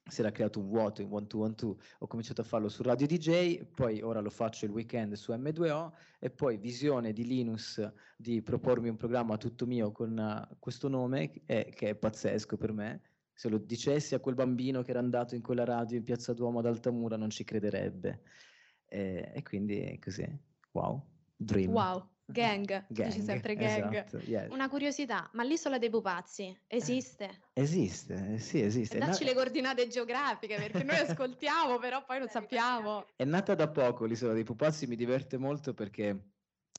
[0.08, 2.82] si era creato un vuoto in One Two One Two, ho cominciato a farlo su
[2.82, 7.80] Radio DJ, poi ora lo faccio il weekend su M2O e poi visione di Linus
[8.17, 13.02] di propormi un programma tutto mio con uh, questo nome che è pazzesco per me
[13.39, 16.60] se lo dicessi a quel bambino che era andato in quella radio in Piazza Duomo
[16.60, 18.23] ad Altamura non ci crederebbe.
[18.86, 20.28] E, e quindi così,
[20.73, 21.02] wow,
[21.38, 21.71] dream.
[21.71, 23.93] Wow, gang, gang dici sempre gang.
[23.93, 24.52] Esatto, yes.
[24.52, 27.30] Una curiosità, ma l'isola dei pupazzi esiste?
[27.54, 28.97] Eh, esiste, eh, sì, esiste.
[28.97, 33.06] E dacci na- le coordinate geografiche perché noi ascoltiamo però poi non sappiamo.
[33.15, 36.34] È nata da poco l'isola dei pupazzi, mi diverte molto perché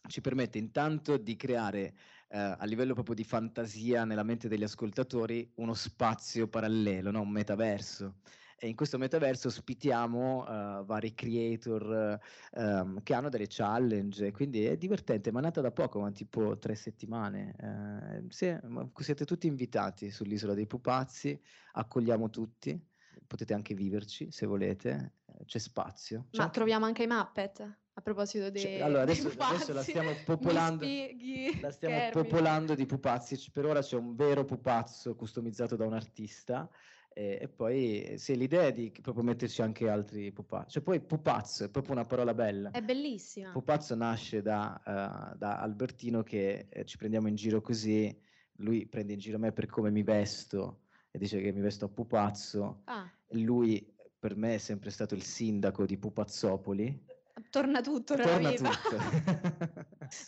[0.08, 1.94] ci permette intanto di creare
[2.32, 7.22] eh, a livello proprio di fantasia nella mente degli ascoltatori uno spazio parallelo, no?
[7.22, 8.18] un metaverso.
[8.62, 12.20] E in questo metaverso ospitiamo uh, vari creator
[12.52, 16.10] uh, um, che hanno delle challenge, quindi è divertente, ma è nata da poco, ma
[16.12, 17.54] tipo tre settimane.
[17.58, 18.54] Uh, sì,
[18.98, 21.40] siete tutti invitati sull'isola dei pupazzi,
[21.72, 22.78] accogliamo tutti,
[23.26, 25.14] potete anche viverci se volete,
[25.46, 26.26] c'è spazio.
[26.32, 27.78] Ma c'è troviamo anche i Muppet?
[28.00, 30.86] A proposito dei, cioè, allora adesso, adesso, la stiamo popolando,
[31.60, 33.38] la stiamo popolando di pupazzi.
[33.52, 36.68] Per ora c'è un vero pupazzo customizzato da un artista.
[37.12, 40.70] E, e poi sì, l'idea è di proprio metterci anche altri pupazzi.
[40.70, 42.70] Cioè, poi pupazzo è proprio una parola bella.
[42.70, 43.50] È bellissima.
[43.50, 48.18] Pupazzo nasce da, uh, da Albertino che eh, ci prendiamo in giro così.
[48.56, 51.88] Lui prende in giro me per come mi vesto e dice che mi vesto a
[51.88, 52.82] pupazzo.
[52.84, 53.10] Ah.
[53.32, 57.08] Lui per me è sempre stato il sindaco di Pupazzopoli
[57.50, 58.70] Torna tutto nella Torna vita.
[58.70, 58.96] Tutto.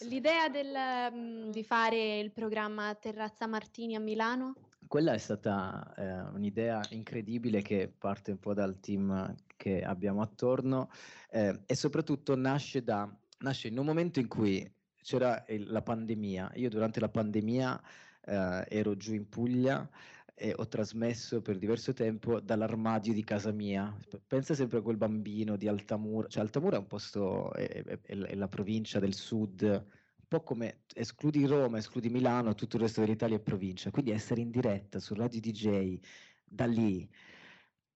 [0.09, 0.75] L'idea del,
[1.13, 4.57] um, di fare il programma Terrazza Martini a Milano?
[4.89, 10.91] Quella è stata eh, un'idea incredibile che parte un po' dal team che abbiamo attorno
[11.31, 13.09] eh, e soprattutto nasce, da,
[13.39, 14.69] nasce in un momento in cui
[15.01, 16.51] c'era il, la pandemia.
[16.57, 17.81] Io durante la pandemia
[18.25, 19.89] eh, ero giù in Puglia
[20.35, 23.97] e ho trasmesso per diverso tempo dall'armadio di casa mia.
[24.27, 28.35] Pensa sempre a quel bambino di Altamura, cioè Altamura è un posto, è, è, è
[28.35, 33.37] la provincia del sud, un po' come escludi Roma, escludi Milano, tutto il resto dell'Italia
[33.37, 35.99] è provincia, quindi essere in diretta su Radio DJ
[36.45, 37.09] da lì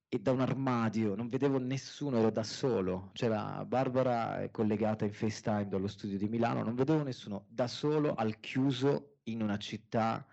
[0.09, 5.69] e da un armadio, non vedevo nessuno, ero da solo, c'era Barbara collegata in FaceTime
[5.69, 10.25] dallo studio di Milano, non vedevo nessuno, da solo al chiuso in una città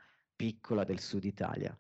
[0.44, 1.74] piccola del sud Italia.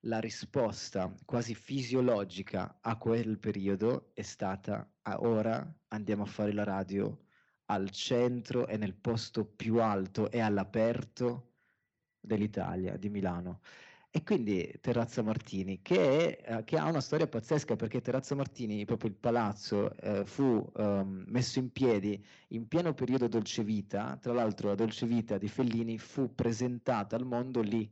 [0.00, 6.64] La risposta quasi fisiologica a quel periodo è stata ah, ora andiamo a fare la
[6.64, 7.16] radio
[7.66, 11.52] al centro e nel posto più alto e all'aperto
[12.18, 13.60] dell'Italia, di Milano.
[14.10, 18.84] E quindi Terrazza Martini, che, è, eh, che, ha una storia pazzesca perché Terrazza Martini,
[18.84, 24.32] proprio il palazzo, eh, fu um, messo in piedi in pieno periodo Dolce Vita, tra
[24.32, 27.88] l'altro la Dolce Vita di Fellini fu presentata al mondo lì,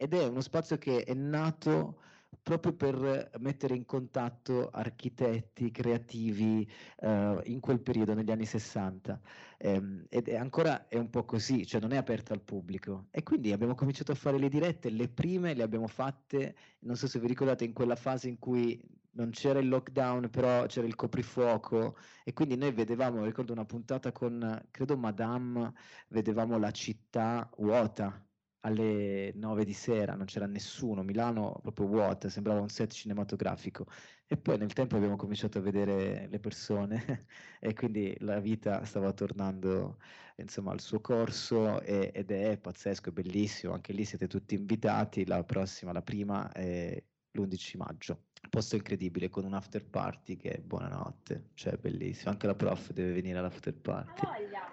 [0.00, 1.98] ed è uno spazio che è nato
[2.42, 6.66] proprio per mettere in contatto architetti creativi
[7.00, 9.20] uh, in quel periodo, negli anni 60.
[9.58, 13.08] Um, ed è ancora è un po' così, cioè non è aperto al pubblico.
[13.10, 17.06] E quindi abbiamo cominciato a fare le dirette, le prime le abbiamo fatte, non so
[17.06, 18.82] se vi ricordate, in quella fase in cui
[19.12, 24.12] non c'era il lockdown, però c'era il coprifuoco e quindi noi vedevamo, ricordo una puntata
[24.12, 25.74] con, credo Madame,
[26.08, 28.24] vedevamo la città vuota
[28.60, 33.86] alle 9 di sera, non c'era nessuno, Milano proprio vuota, sembrava un set cinematografico.
[34.26, 37.26] E poi nel tempo abbiamo cominciato a vedere le persone
[37.60, 39.98] e quindi la vita stava tornando
[40.36, 45.26] insomma, al suo corso e, ed è pazzesco, è bellissimo, anche lì siete tutti invitati,
[45.26, 48.29] la prossima, la prima è l'11 maggio.
[48.48, 52.30] Posto incredibile con un after party che è buonanotte, cioè bellissimo.
[52.30, 54.26] Anche la prof deve venire all'after party.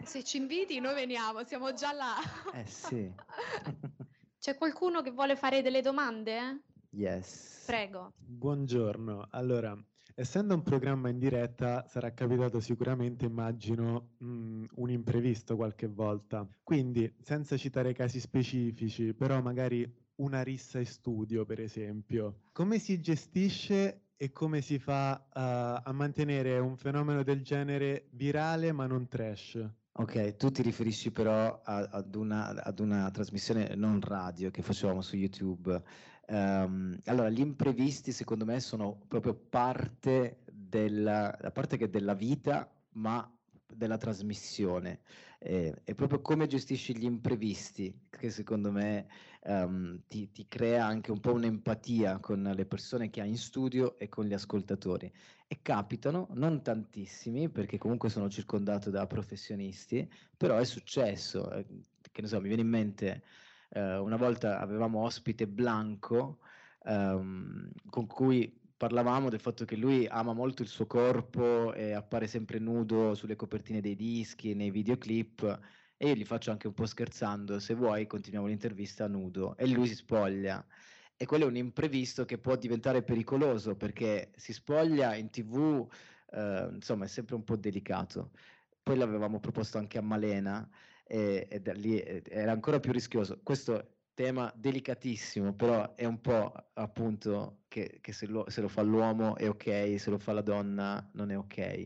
[0.04, 2.16] Se ci inviti, noi veniamo, siamo già là.
[2.54, 3.12] Eh sì.
[4.40, 6.64] C'è qualcuno che vuole fare delle domande?
[6.92, 7.64] Yes.
[7.66, 8.14] Prego.
[8.18, 9.28] Buongiorno.
[9.32, 9.78] Allora,
[10.16, 16.48] essendo un programma in diretta, sarà capitato sicuramente, immagino, mh, mm, un imprevisto qualche volta.
[16.64, 19.88] Quindi, senza citare casi specifici, però magari
[20.18, 22.42] una rissa in studio, per esempio.
[22.52, 28.72] Come si gestisce e come si fa uh, a mantenere un fenomeno del genere virale
[28.72, 29.64] ma non trash?
[30.00, 35.02] Ok, tu ti riferisci però a, ad, una, ad, una, trasmissione non radio che facevamo
[35.02, 35.82] su YouTube.
[36.28, 43.28] Um, allora, gli imprevisti secondo me sono proprio parte della, parte che della vita, ma
[43.74, 45.00] della trasmissione.
[45.40, 49.08] Eh, è proprio come gestisci gli imprevisti che secondo me
[49.44, 54.00] um, ti, ti, crea anche un po' un'empatia con le persone che hai in studio
[54.00, 55.12] e con gli ascoltatori.
[55.48, 61.52] E capitano, non tantissimi, perché comunque sono circondato da professionisti, però è successo.
[61.52, 61.66] Eh,
[62.12, 63.24] che ne so, mi viene in mente,
[63.70, 66.40] eh, una volta avevamo ospite Blanco,
[66.86, 72.28] um, con cui parlavamo del fatto che lui ama molto il suo corpo e appare
[72.28, 75.60] sempre nudo sulle copertine dei dischi, nei videoclip
[75.98, 79.88] e io gli faccio anche un po' scherzando, se vuoi continuiamo l'intervista nudo e lui
[79.88, 80.64] si spoglia.
[81.18, 85.88] E quello è un imprevisto che può diventare pericoloso perché si spoglia in tv,
[86.30, 88.30] eh, insomma è sempre un po' delicato.
[88.84, 90.70] Poi l'avevamo proposto anche a Malena
[91.04, 93.40] e, e da lì era ancora più rischioso.
[93.42, 98.82] Questo tema delicatissimo, però è un po' appunto che, che se, lo, se, lo, fa
[98.82, 101.86] l'uomo è ok, se lo fa la donna non è ok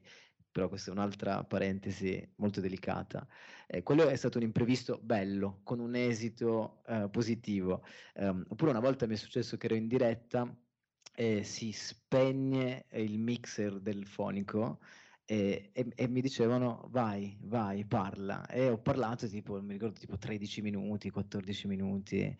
[0.52, 3.26] però questa è un'altra parentesi molto delicata.
[3.68, 7.86] Eh, quello è stato un imprevisto bello, con un esito eh, positivo.
[8.16, 10.54] Um, oppure una volta mi è successo che ero in diretta
[11.16, 14.80] e si spegne il mixer del fonico
[15.32, 18.46] e, e, e, mi dicevano vai, vai, parla.
[18.48, 22.38] E ho parlato tipo, mi ricordo tipo 13 minuti, 14 minuti.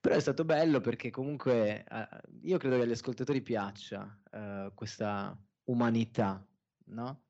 [0.00, 2.08] Però è stato bello perché comunque eh,
[2.42, 6.44] io credo che agli ascoltatori piaccia eh, questa umanità,
[6.86, 7.26] no?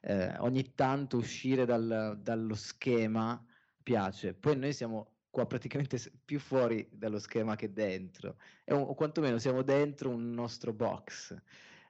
[0.00, 3.44] eh, ogni tanto uscire dal, dallo schema
[3.82, 4.32] piace.
[4.32, 8.38] Poi noi siamo qua praticamente più fuori dallo schema che dentro,
[8.68, 11.36] un, o quantomeno siamo dentro un nostro box.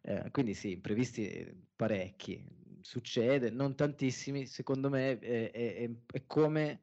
[0.07, 2.45] Eh, quindi sì, imprevisti parecchi,
[2.85, 6.82] succede, non tantissimi, secondo me è, è, è, come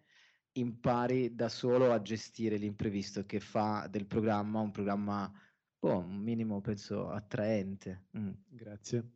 [0.53, 5.31] impari da solo a gestire l'imprevisto che fa del programma un programma,
[5.79, 8.07] oh, un minimo penso attraente.
[8.17, 8.31] Mm.
[8.47, 9.09] Grazie.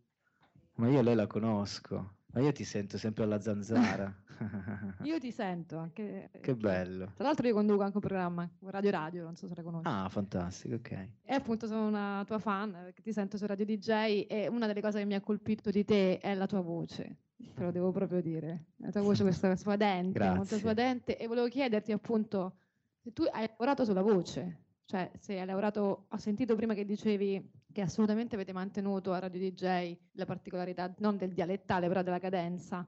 [0.75, 4.23] Ma io lei la conosco, ma io ti sento sempre alla zanzara.
[5.03, 6.29] io ti sento anche.
[6.39, 7.11] Che bello.
[7.15, 9.87] Tra l'altro io conduco anche un programma, Radio Radio, non so se la conosci.
[9.87, 10.91] Ah, fantastico, ok.
[11.23, 14.81] E appunto sono una tua fan, perché ti sento su Radio DJ e una delle
[14.81, 17.17] cose che mi ha colpito di te è la tua voce.
[17.53, 18.65] Te lo devo proprio dire.
[18.77, 20.35] La tua voce questa suadente, Grazie.
[20.35, 22.57] molto suadente e volevo chiederti appunto
[23.01, 27.51] se tu hai lavorato sulla voce, cioè se hai lavorato, ho sentito prima che dicevi
[27.71, 32.87] che assolutamente avete mantenuto a Radio DJ la particolarità non del dialettale, però della cadenza.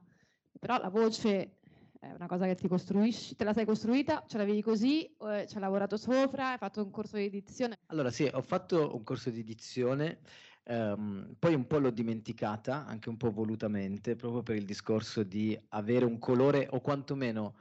[0.58, 1.56] Però la voce
[2.00, 5.54] è una cosa che ti costruisci, te la sei costruita, ce l'avevi così, eh, ci
[5.54, 7.76] hai lavorato sopra, hai fatto un corso di edizione?
[7.86, 10.20] Allora sì, ho fatto un corso di edizione,
[10.64, 15.58] ehm, poi un po' l'ho dimenticata, anche un po' volutamente, proprio per il discorso di
[15.70, 17.56] avere un colore o quantomeno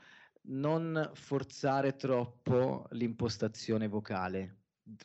[0.49, 4.57] non forzare troppo l'impostazione vocale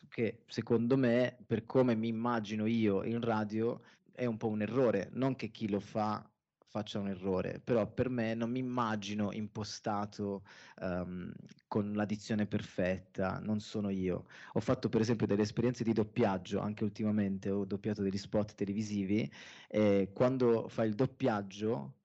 [0.07, 3.81] che secondo me, per come mi immagino io in radio,
[4.11, 5.09] è un po' un errore.
[5.11, 6.32] Non che chi lo fa
[6.73, 10.43] faccia un errore, però per me non mi immagino impostato
[10.81, 11.31] um,
[11.67, 14.25] con l'addizione perfetta, non sono io.
[14.53, 19.31] Ho fatto per esempio delle esperienze di doppiaggio, anche ultimamente ho doppiato degli spot televisivi
[19.67, 21.99] e quando fai il doppiaggio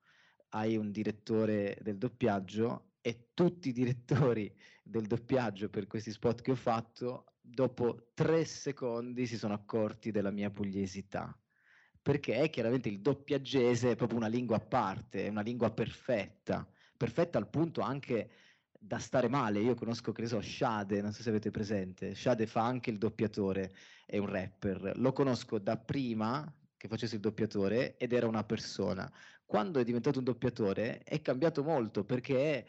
[0.51, 6.51] hai un direttore del doppiaggio e tutti i direttori del doppiaggio per questi spot che
[6.51, 11.35] ho fatto dopo tre secondi si sono accorti della mia pugliesità.
[12.09, 17.37] Perché chiaramente il doppiaggese è proprio una lingua a parte, è una lingua perfetta, perfetta
[17.37, 18.31] al punto anche
[18.81, 19.61] da stare male.
[19.61, 22.15] Io conosco, che ne so, Shade, non so se avete presente.
[22.15, 23.75] Shade fa anche il doppiatore,
[24.07, 24.93] è un rapper.
[24.97, 29.13] Lo conosco da prima che facesse il doppiatore ed era una persona.
[29.45, 32.67] Quando è diventato un doppiatore è cambiato molto perché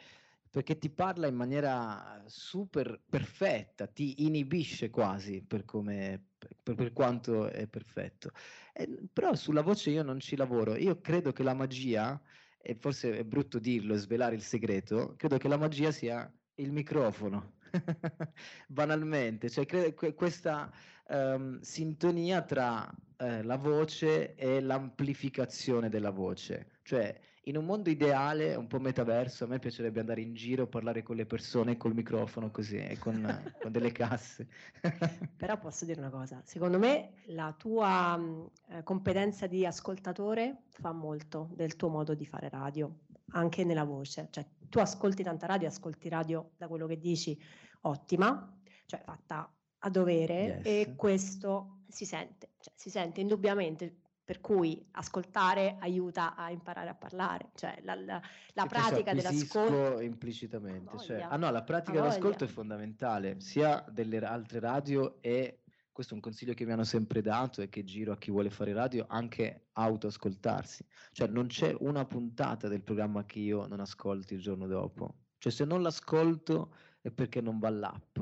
[0.50, 6.29] perché ti parla in maniera super perfetta, ti inibisce quasi per, come,
[6.62, 8.32] per, per quanto è perfetto.
[8.74, 12.20] E, però sulla voce io non ci lavoro, io credo che la magia,
[12.62, 16.72] e forse è brutto dirlo e svelare il segreto, credo che la magia sia il
[16.72, 17.58] microfono.
[18.68, 20.72] banalmente, cioè credo, questa
[21.08, 27.18] um, sintonia tra uh, la voce e l'amplificazione della voce, cioè
[27.50, 31.16] in un mondo ideale, un po' metaverso, a me piacerebbe andare in giro, parlare con
[31.16, 33.16] le persone col microfono così e con,
[33.60, 34.47] con delle casse.
[35.36, 40.91] Però posso dire una cosa, secondo me la tua mh, eh, competenza di ascoltatore fa
[40.91, 43.00] molto del tuo modo di fare radio,
[43.32, 44.28] anche nella voce.
[44.30, 47.38] Cioè tu ascolti tanta radio, ascolti radio da quello che dici
[47.82, 50.66] ottima, cioè fatta a dovere Yes.
[50.66, 56.94] e questo si sente, cioè si sente indubbiamente, per cui ascoltare aiuta a imparare a
[56.94, 58.22] parlare, cioè la, la-
[58.54, 60.02] la pratica dell'ascolto.
[60.02, 61.00] implicitamente.
[61.00, 66.18] Cioè- ah no, la pratica dell'ascolto è fondamentale, sia delle altre radio e questo è
[66.18, 69.08] un consiglio che mi hanno sempre dato e che giro a chi vuole fare radio,
[69.10, 70.86] anche autoascoltarsi.
[71.12, 75.22] Cioè non c'è una puntata del programma che io non ascolti il giorno dopo.
[75.40, 78.20] Cioè se non l'ascolto è perché non va l'app.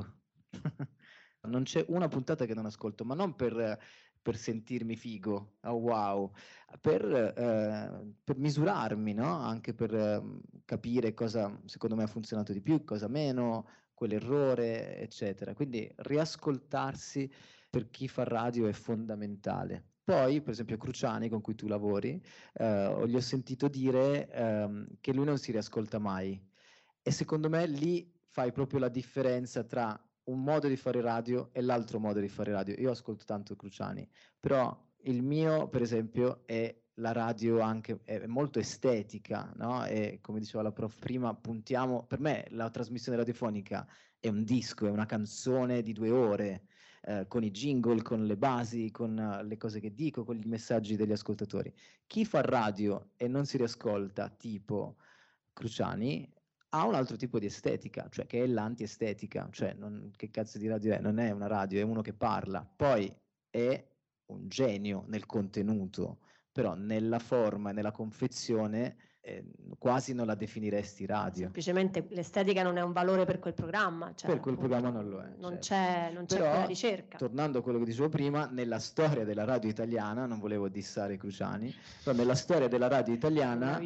[1.47, 3.79] non c'è una puntata che non ascolto, ma non per,
[4.27, 6.31] per sentirmi figo, oh wow,
[6.81, 9.39] per, eh, per misurarmi, no?
[9.39, 15.53] Anche per ehm, capire cosa secondo me ha funzionato di più, cosa meno, quell'errore, eccetera.
[15.53, 17.31] Quindi riascoltarsi
[17.69, 19.91] per chi fa radio è fondamentale.
[20.03, 22.21] Poi, per esempio, Cruciani, con cui tu lavori,
[22.55, 26.37] eh, gli ho sentito dire ehm, che lui non si riascolta mai.
[27.01, 29.97] E secondo me lì fai proprio la differenza tra
[30.27, 32.75] un modo di fare radio e l'altro modo di fare radio.
[32.77, 34.07] Io ascolto tanto Cruciani,
[34.39, 39.85] però il mio, per esempio, è la radio anche è molto estetica, no?
[39.85, 43.87] E come diceva la prof prima, puntiamo, per me la trasmissione radiofonica
[44.19, 46.63] è un disco, è una canzone di due ore,
[47.01, 50.45] eh, con i jingle, con le basi, con eh, le cose che dico, con i
[50.45, 51.73] messaggi degli ascoltatori.
[52.07, 54.97] Chi fa radio e non si riascolta, tipo
[55.53, 56.33] Cruciani,
[56.69, 60.67] ha un altro tipo di estetica, cioè che è l'antiestetica, cioè non, che cazzo di
[60.67, 60.99] radio è?
[60.99, 63.13] Non è una radio, è uno che parla, poi
[63.49, 63.87] è
[64.31, 66.19] un genio nel contenuto,
[66.51, 68.97] però nella forma e nella confezione
[69.27, 69.43] eh,
[69.77, 71.43] quasi non la definiresti radio.
[71.43, 74.13] Semplicemente l'estetica non è un valore per quel programma.
[74.15, 75.67] Cioè, Per quel appunto, programma non lo è, Non certo.
[75.67, 77.17] c'è, non c'è Però, quella ricerca.
[77.17, 81.73] Tornando a quello che dicevo prima, nella storia della radio italiana, non volevo dissare Cruciani,
[82.03, 83.81] però nella storia della radio italiana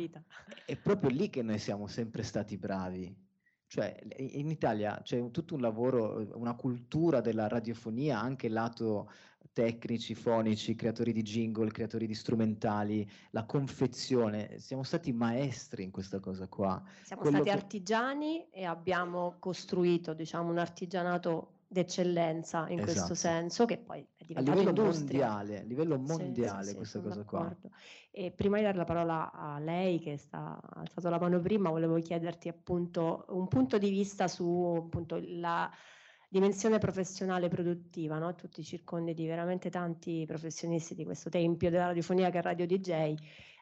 [0.65, 3.29] è proprio lì che noi siamo sempre stati bravi.
[3.71, 9.09] Cioè, in Italia c'è un- tutto un lavoro, una cultura della radiofonia, anche lato
[9.53, 14.59] tecnici, fonici, creatori di jingle, creatori di strumentali, la confezione.
[14.59, 16.83] Siamo stati maestri in questa cosa qua.
[17.01, 23.15] Siamo quello stati che- artigiani e abbiamo costruito, diciamo, un artigianato d'eccellenza in questo Esatto.
[23.15, 25.29] senso, che poi è A diventato livello industria.
[25.29, 27.39] mondiale, a livello Sì, sì, mondiale sì, questa cosa qua.
[27.39, 27.69] d'accordo.
[28.11, 31.69] E prima di dare la parola a lei, che sta, ha alzato la mano prima,
[31.69, 35.71] volevo chiederti appunto un punto di vista su appunto la
[36.27, 38.35] dimensione professionale produttiva, no?
[38.35, 42.65] Tu ti circondi di veramente tanti professionisti di questo tempio della radiofonia che è Radio
[42.65, 43.15] DJ.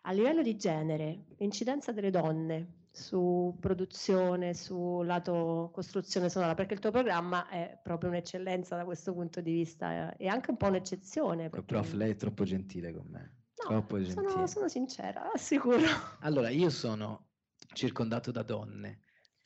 [0.04, 6.80] A livello di genere, l'incidenza delle donne su produzione, su lato costruzione sonora, perché il
[6.80, 10.68] tuo programma è proprio un'eccellenza da questo punto di vista eh, e anche un po'
[10.68, 11.50] un'eccezione.
[11.50, 13.38] perché- Prof, lei è troppo gentile con me.
[13.64, 14.48] No, troppo sono, gentile.
[14.48, 15.80] sono sincera, assicuro.
[16.20, 17.30] Allora, io sono
[17.74, 19.00] circondato da donne.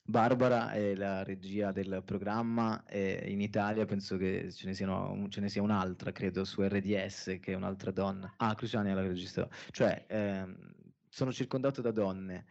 [0.05, 5.39] Barbara è la regia del programma e in Italia penso che ce ne, siano, ce
[5.39, 8.33] ne sia un'altra, credo, su RDS, che è un'altra donna.
[8.37, 9.47] Ah, Cruciani è la regista.
[9.71, 10.73] Cioè, ehm,
[11.07, 12.45] sono circondato da donne,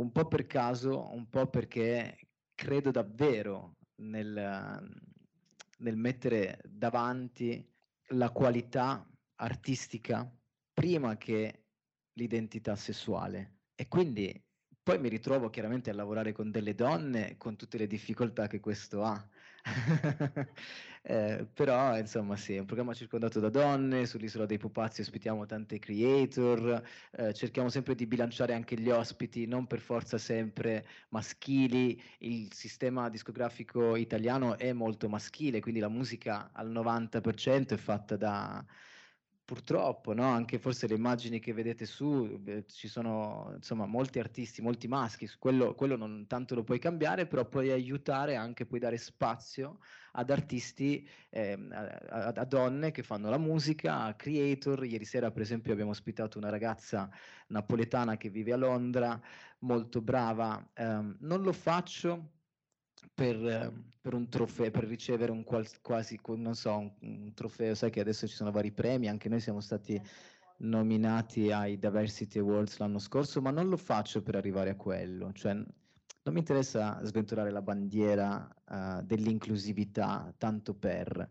[0.00, 4.88] un po' per caso, un po' perché credo davvero nel,
[5.78, 7.66] nel mettere davanti
[8.12, 10.30] la qualità artistica
[10.72, 11.66] prima che
[12.14, 13.58] l'identità sessuale.
[13.74, 14.42] E quindi
[14.82, 19.02] poi mi ritrovo chiaramente a lavorare con delle donne con tutte le difficoltà che questo
[19.04, 19.28] ha.
[21.02, 25.78] Eh, però insomma sì, è un programma circondato da donne, sull'isola dei pupazzi ospitiamo tante
[25.78, 32.52] creator, eh, cerchiamo sempre di bilanciare anche gli ospiti, non per forza sempre maschili, il
[32.52, 38.66] sistema discografico italiano è molto maschile, quindi la musica al 90% è fatta da
[39.50, 40.22] purtroppo, no?
[40.22, 45.28] Anche forse le immagini che vedete su, eh, ci sono insomma molti artisti, molti maschi,
[45.40, 49.78] quello, quello non tanto lo puoi cambiare, però puoi aiutare anche, puoi dare spazio
[50.12, 54.84] ad artisti, ehm, a, a- donne che fanno la musica, a creator.
[54.84, 57.10] Ieri sera per esempio abbiamo ospitato una ragazza
[57.48, 59.20] napoletana che vive a Londra,
[59.60, 60.70] molto brava.
[60.74, 62.39] Ehm, non lo faccio
[63.14, 67.74] per, eh, per un trofeo, per ricevere un quals- quasi, non so, un, un trofeo,
[67.74, 70.00] sai che adesso ci sono vari premi, anche noi siamo stati
[70.58, 75.54] nominati ai Diversity Awards l'anno scorso, ma non lo faccio per arrivare a quello, cioè
[75.54, 81.30] non mi interessa sventolare la bandiera eh, dell'inclusività tanto per,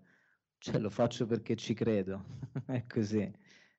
[0.58, 2.26] cioè lo faccio perché ci credo,
[2.66, 3.32] è così.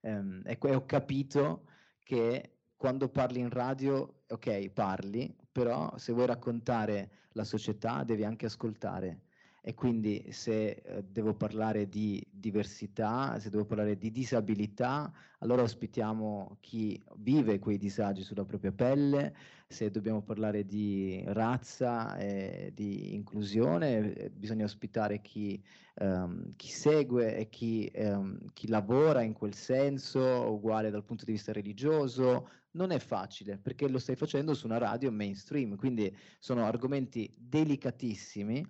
[0.03, 1.67] Ehm, e ho capito
[2.03, 8.47] che quando parli in radio, ok, parli, però se vuoi raccontare la società devi anche
[8.47, 9.21] ascoltare.
[9.63, 16.57] E quindi se eh, devo parlare di diversità, se devo parlare di disabilità, allora ospitiamo
[16.61, 19.35] chi vive quei disagi sulla propria pelle,
[19.69, 25.63] se dobbiamo parlare di razza e di inclusione, eh, bisogna ospitare chi,
[25.97, 31.33] ehm, chi segue e chi, ehm, chi lavora in quel senso, uguale dal punto di
[31.33, 36.65] vista religioso, non è facile perché lo stai facendo su una radio mainstream, quindi sono
[36.65, 38.65] argomenti delicatissimi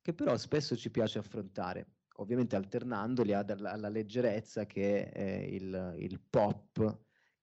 [0.00, 6.20] che però spesso ci piace affrontare, ovviamente alternandoli alla, alla leggerezza che eh, il, il,
[6.28, 6.98] pop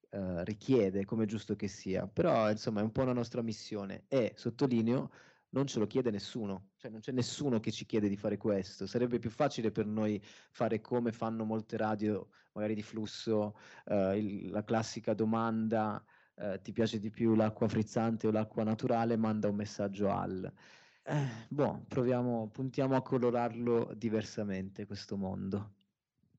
[0.09, 2.07] eh, richiede, come giusto che sia.
[2.07, 5.11] Però insomma è un po' la nostra missione e sottolineo
[5.55, 8.85] non ce lo chiede nessuno, cioè non c'è nessuno che ci chiede di fare questo.
[8.85, 14.49] Sarebbe più facile per noi fare come fanno molte radio, magari di flusso, eh, il,
[14.49, 16.03] la classica domanda
[16.35, 20.51] eh, ti piace di più l'acqua frizzante o l'acqua naturale, manda un messaggio al.
[21.07, 25.73] Eh, boh, proviamo, puntiamo a colorarlo diversamente questo mondo.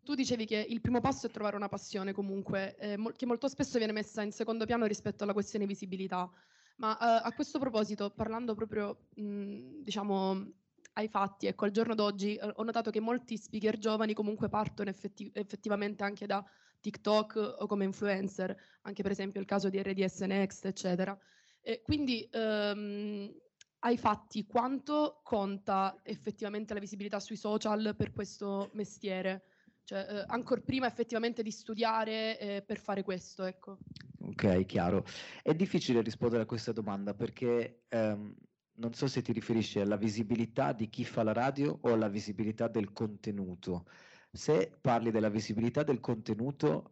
[0.02, 3.48] Tu dicevi che il primo passo è trovare una passione comunque, eh, mo- che molto
[3.48, 6.30] spesso viene messa in secondo piano rispetto alla questione visibilità.
[6.76, 10.52] Ma eh, a questo proposito, parlando proprio, mh, diciamo,
[10.94, 14.90] ai fatti, ecco, al giorno d'oggi eh, ho notato che molti speaker giovani comunque partono
[14.90, 16.44] effetti- effettivamente anche da
[16.80, 21.16] TikTok o come influencer, anche per esempio il caso di RDS Next, eccetera.
[21.60, 23.32] E quindi ehm,
[23.81, 29.45] ai fatti, quanto conta effettivamente la visibilità sui social per questo mestiere?
[29.85, 33.79] Cioè, eh, ancora prima effettivamente di studiare eh, per fare questo, ecco.
[34.20, 35.05] Ok, chiaro.
[35.43, 38.35] È difficile rispondere a questa domanda perché ehm,
[38.79, 42.66] non so se ti riferisci alla visibilità di chi fa la radio o alla visibilità
[42.66, 43.87] del contenuto.
[44.33, 46.91] Se parli della visibilità del contenuto,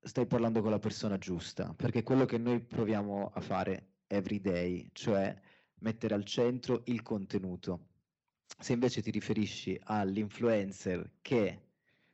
[0.00, 4.88] stai parlando con la persona giusta, perché quello che noi proviamo a fare every day,
[4.92, 5.38] cioè
[5.80, 7.88] mettere al centro il contenuto.
[8.58, 11.62] Se invece ti riferisci all'influencer che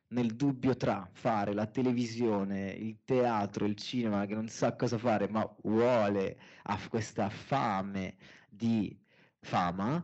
[0.09, 5.27] nel dubbio tra fare la televisione, il teatro, il cinema, che non sa cosa fare,
[5.27, 8.15] ma vuole, ha questa fame
[8.49, 8.97] di
[9.39, 10.03] fama,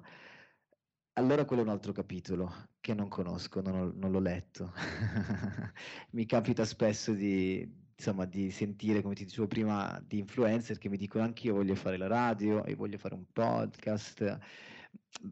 [1.14, 4.74] allora quello è un altro capitolo che non conosco, non, ho, non l'ho letto.
[6.12, 10.98] Mi capita spesso di, insomma, di sentire, come ti dicevo prima, di influencer che mi
[10.98, 14.38] dicono anche io voglio fare la radio e voglio fare un podcast,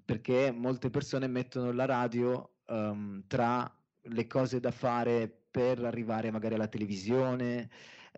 [0.05, 3.69] perché molte persone mettono la radio um, tra
[4.03, 7.69] le cose da fare per arrivare magari alla televisione.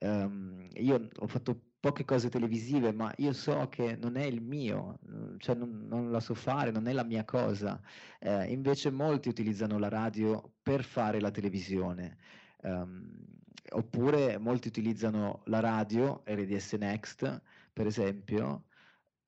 [0.01, 4.99] Um, io ho fatto poche cose televisive, ma io so che non è il mio,
[5.39, 7.81] cioè non, non la so fare, non è la mia cosa.
[8.19, 12.17] Eh, invece molti utilizzano la radio per fare la televisione.
[12.61, 13.32] Um,
[13.73, 17.41] oppure molti utilizzano la radio, RDS Next,
[17.73, 18.65] per esempio,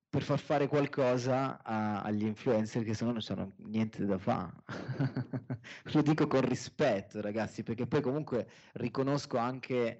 [0.09, 4.53] per far fare qualcosa a, agli influencer che se no non hanno niente da fare.
[5.93, 9.99] Lo dico con rispetto, ragazzi, perché poi comunque riconosco anche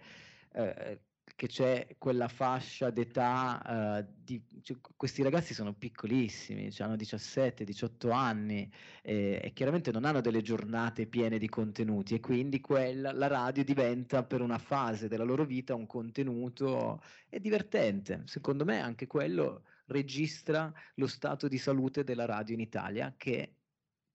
[0.54, 1.02] eh,
[1.36, 8.12] che c'è quella fascia d'età, uh, di, cioè, questi ragazzi sono piccolissimi, cioè hanno 17-18
[8.12, 8.72] anni
[9.02, 13.66] eh, e chiaramente non hanno delle giornate piene di contenuti e quindi quella, la radio
[13.66, 18.24] diventa per una fase della loro vita un contenuto è divertente.
[18.26, 23.58] Secondo me anche quello registra lo stato di salute della radio in Italia che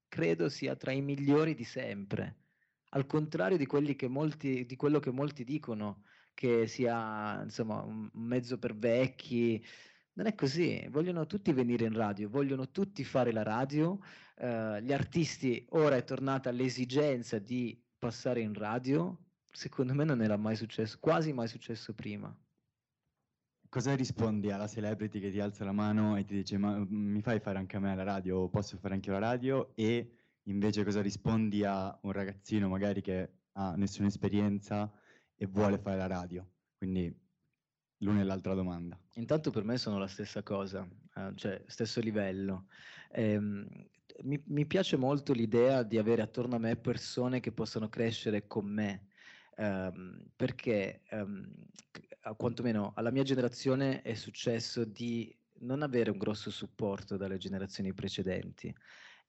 [0.08, 2.36] credo sia tra i migliori di sempre.
[2.92, 3.68] Al contrario di,
[4.08, 6.02] molti, di quello che molti dicono,
[6.40, 9.62] che sia insomma un mezzo per vecchi.
[10.14, 13.98] Non è così, vogliono tutti venire in radio, vogliono tutti fare la radio.
[14.36, 19.18] Uh, gli artisti ora è tornata l'esigenza di passare in radio.
[19.52, 22.34] Secondo me non era mai successo, quasi mai successo prima.
[23.68, 27.20] Cosa rispondi alla celebrity che ti alza la mano e ti dice ma mm, mi
[27.20, 29.72] fai fare anche a me la radio, posso fare anche io la radio?
[29.74, 30.10] E
[30.44, 34.90] invece cosa rispondi a un ragazzino magari che ha nessuna esperienza
[35.42, 36.46] e vuole fare la radio.
[36.76, 37.10] Quindi
[37.98, 39.00] l'una e l'altra domanda.
[39.14, 40.86] Intanto per me sono la stessa cosa,
[41.16, 42.66] eh, cioè stesso livello.
[43.10, 48.46] Eh, mi, mi, piace molto l'idea di avere attorno a me persone che possano crescere
[48.46, 49.06] con me,
[49.56, 51.50] ehm, perché ehm,
[52.36, 58.74] quantomeno alla mia generazione è successo di non avere un grosso supporto dalle generazioni precedenti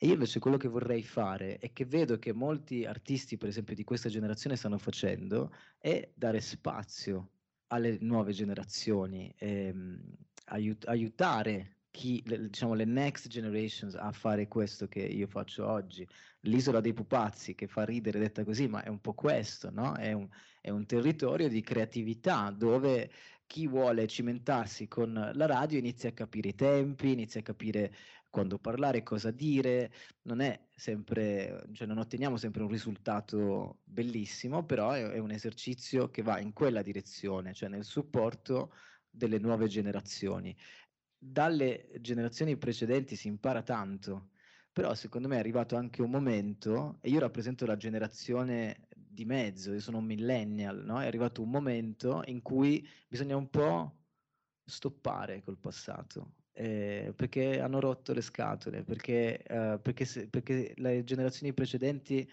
[0.04, 3.76] e io invece quello che vorrei fare e che vedo che molti artisti, per esempio,
[3.76, 7.34] di questa generazione stanno facendo, è dare spazio
[7.68, 10.02] alle nuove generazioni, ehm,
[10.46, 16.08] aiut- aiutare chi, le, diciamo, le next generations a fare questo che io faccio oggi.
[16.42, 19.96] L'isola dei pupazzi, che fa ridere detta così, ma è un po' questo, no?
[19.96, 20.28] È un,
[20.62, 23.12] è un territorio di creatività dove
[23.46, 27.94] chi vuole cimentarsi con la radio inizia a capire i tempi, inizia a capire
[28.32, 29.92] quando parlare, cosa dire,
[30.24, 36.10] non è sempre, cioè non otteniamo sempre un risultato bellissimo, però è, è un esercizio
[36.10, 38.74] che va in quella direzione, cioè nel supporto
[39.10, 40.56] delle nuove generazioni.
[41.18, 44.30] Dalle generazioni precedenti si impara tanto,
[44.72, 49.74] però secondo me è arrivato anche un momento, e io rappresento la generazione di mezzo,
[49.74, 51.02] io sono un millennial, no?
[51.02, 53.98] è arrivato un momento in cui bisogna un po'
[54.64, 61.04] stoppare col passato, eh, perché hanno rotto le scatole, perché, eh, perché, se, perché, le
[61.04, 62.30] generazioni precedenti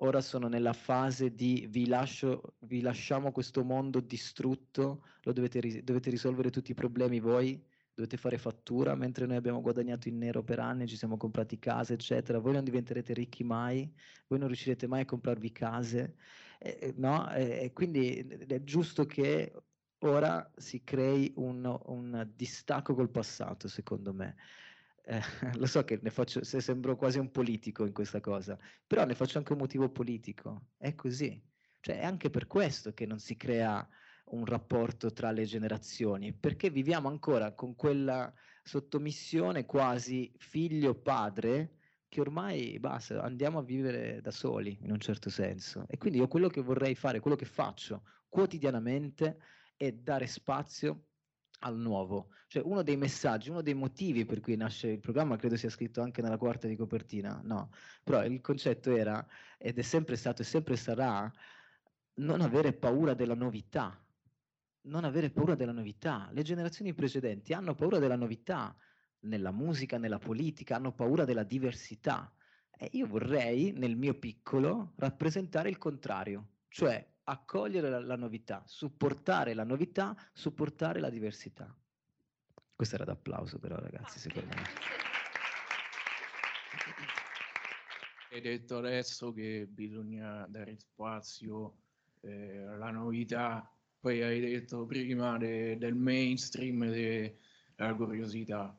[0.00, 6.50] ora sono nella fase di vi, lascio, vi lasciamo questo mondo distrutto, dovete, dovete risolvere
[6.50, 7.62] tutti i problemi voi,
[7.94, 11.94] dovete fare fattura, mentre noi abbiamo guadagnato in nero per anni, ci siamo comprati case,
[11.94, 12.38] eccetera.
[12.38, 13.92] Voi non diventerete ricchi mai,
[14.28, 16.14] voi non riuscirete mai a comprarvi case,
[16.60, 17.28] eh, no?
[17.32, 19.52] E quindi è giusto che
[20.00, 24.36] ora si crei un, un distacco col passato, secondo me.
[25.04, 25.20] Eh,
[25.56, 29.14] lo so che ne faccio, se sembro quasi un politico in questa cosa, però ne
[29.14, 31.42] faccio anche un motivo politico, è così.
[31.80, 33.88] Cioè, è anche per questo che non si crea
[34.30, 38.32] un rapporto tra le generazioni, perché viviamo ancora con quella
[38.62, 41.76] sottomissione quasi figlio-padre
[42.08, 45.86] che ormai basta, andiamo a vivere da soli in un certo senso.
[45.88, 49.38] E quindi io quello che vorrei fare, quello che faccio quotidianamente
[49.78, 51.06] è dare spazio
[51.60, 52.32] al nuovo.
[52.48, 56.02] Cioè uno dei messaggi, uno dei motivi per cui nasce il programma, credo sia scritto
[56.02, 57.70] anche nella quarta di copertina, no,
[58.02, 59.26] però il concetto era,
[59.56, 61.30] ed è sempre stato e sempre sarà,
[62.14, 64.04] non avere paura della novità,
[64.82, 66.28] non avere paura della novità.
[66.32, 68.76] Le generazioni precedenti hanno paura della novità
[69.20, 72.32] nella musica, nella politica, hanno paura della diversità.
[72.76, 79.54] E io vorrei, nel mio piccolo, rappresentare il contrario, cioè accogliere la, la novità, supportare
[79.54, 81.74] la novità, supportare la diversità.
[82.74, 84.62] Questo era d'applauso però ragazzi, secondo me.
[88.30, 91.76] Hai detto adesso che bisogna dare spazio
[92.20, 97.38] eh, alla novità poi hai detto prima de, del mainstream e
[97.74, 98.76] della curiosità.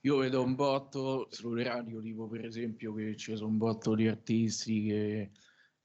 [0.00, 4.08] Io vedo un botto sulle radio, tipo per esempio che ci sono un botto di
[4.08, 5.30] artisti che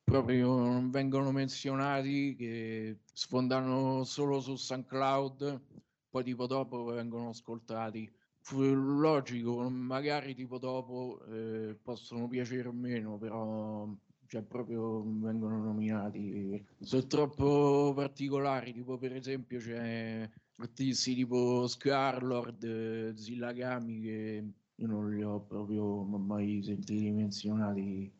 [0.06, 5.62] proprio non vengono menzionati, che sfondano solo su SoundCloud,
[6.10, 8.10] poi tipo dopo vengono ascoltati.
[8.51, 13.89] Logico, magari tipo dopo eh, possono piacere o meno, però
[14.28, 16.64] cioè proprio vengono nominati.
[16.80, 25.24] Sono troppo particolari, tipo per esempio c'è artisti tipo Scarlord, Zillagami che io non li
[25.24, 28.14] ho proprio mai sentiti menzionati.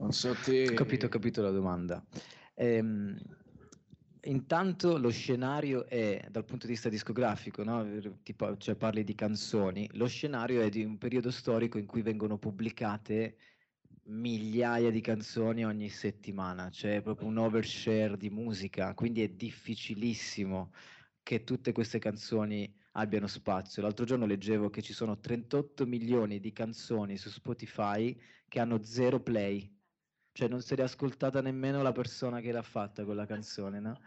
[0.00, 0.64] Non so te.
[0.70, 2.02] Ho capito, capito la domanda.
[2.54, 3.18] Ehm,
[4.22, 7.86] intanto lo scenario è, dal punto di vista discografico, no?
[8.22, 12.38] tipo, cioè parli di canzoni, lo scenario è di un periodo storico in cui vengono
[12.38, 13.36] pubblicate
[14.04, 20.72] migliaia di canzoni ogni settimana, c'è proprio un overshare di musica, quindi è difficilissimo
[21.22, 23.82] che tutte queste canzoni abbiano spazio.
[23.82, 29.20] L'altro giorno leggevo che ci sono 38 milioni di canzoni su Spotify che hanno zero
[29.20, 29.79] play,
[30.32, 34.00] cioè non si è ascoltata nemmeno la persona che l'ha fatta quella canzone, no?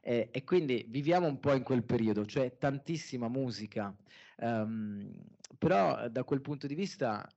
[0.00, 3.94] E, e, quindi viviamo un po' in quel periodo, cioè tantissima musica,
[4.36, 5.10] um,
[5.58, 7.28] però da quel punto di vista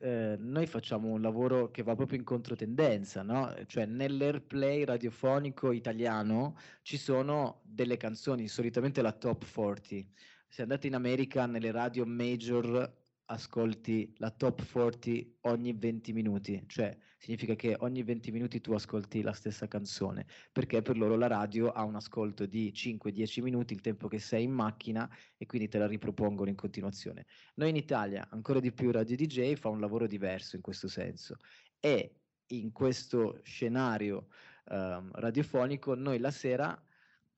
[0.00, 3.54] eh, noi facciamo un lavoro che va proprio in controtendenza, no?
[3.66, 10.10] Cioè nell'airplay radiofonico italiano ci sono delle canzoni, solitamente la top 40.
[10.48, 12.99] Se andate in America nelle radio major
[13.30, 19.22] ascolti la top 40 ogni 20 minuti, cioè significa che ogni 20 minuti tu ascolti
[19.22, 23.80] la stessa canzone, perché per loro la radio ha un ascolto di 5-10 minuti, il
[23.80, 27.26] tempo che sei in macchina e quindi te la ripropongono in continuazione.
[27.54, 31.36] Noi in Italia, ancora di più Radio DJ, fa un lavoro diverso in questo senso
[31.78, 32.16] e
[32.48, 34.26] in questo scenario
[34.70, 36.82] um, radiofonico noi la sera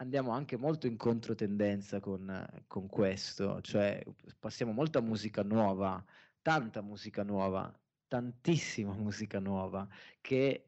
[0.03, 4.03] andiamo anche molto in controtendenza con, con questo, cioè
[4.39, 6.05] passiamo molta musica nuova,
[6.43, 7.73] tanta musica nuova,
[8.09, 9.89] tantissima musica nuova
[10.21, 10.67] che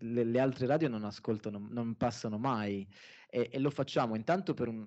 [0.00, 2.86] le, le, altre radio non ascoltano, non passano mai
[3.28, 4.86] e, e lo facciamo intanto per, un,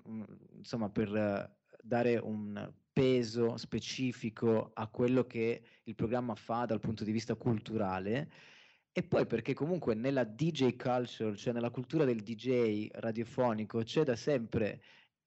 [0.56, 7.02] insomma, per uh, dare un peso specifico a quello che il programma fa dal punto
[7.02, 8.30] di vista culturale
[8.98, 14.16] e poi perché comunque nella DJ culture, cioè nella cultura del DJ radiofonico, c'è da
[14.16, 14.82] sempre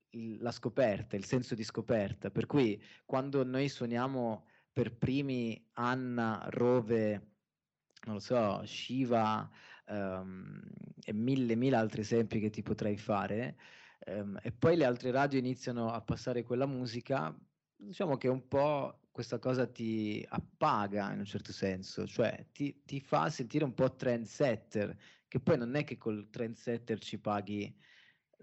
[0.10, 2.30] il, la scoperta, il senso di scoperta.
[2.32, 7.12] Per cui quando noi suoniamo per primi Anna, Rove,
[8.08, 9.50] non lo so, Shiva
[9.86, 10.62] um,
[11.02, 13.56] e mille, mille altri esempi che ti potrei fare,
[14.08, 17.34] um, e poi le altre radio iniziano a passare quella musica,
[17.78, 23.01] diciamo che un po' questa cosa ti appaga in un certo senso, cioè ti, ti
[23.01, 24.97] fa sentire un po' trendsetter,
[25.28, 27.74] che poi non è che col trendsetter ci paghi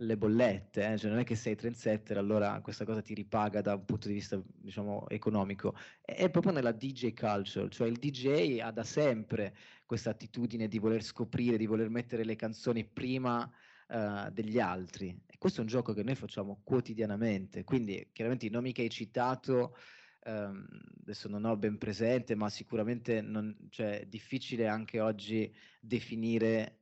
[0.01, 0.99] le bollette, eh?
[0.99, 4.15] cioè non è che sei trendsetter, allora questa cosa ti ripaga da un punto di
[4.15, 5.75] vista, diciamo, economico.
[6.01, 9.57] È, proprio nella DJ culture, cioè il DJ ha da sempre
[9.87, 13.51] questa attitudine di voler scoprire, di voler mettere le canzoni prima
[13.89, 15.19] uh, degli altri.
[15.27, 18.91] E questo è un gioco che noi facciamo quotidianamente, quindi chiaramente i nomi che hai
[18.91, 19.77] citato
[20.25, 20.67] Um,
[21.01, 26.81] adesso non ho ben presente, ma sicuramente non, cioè, è difficile anche oggi definire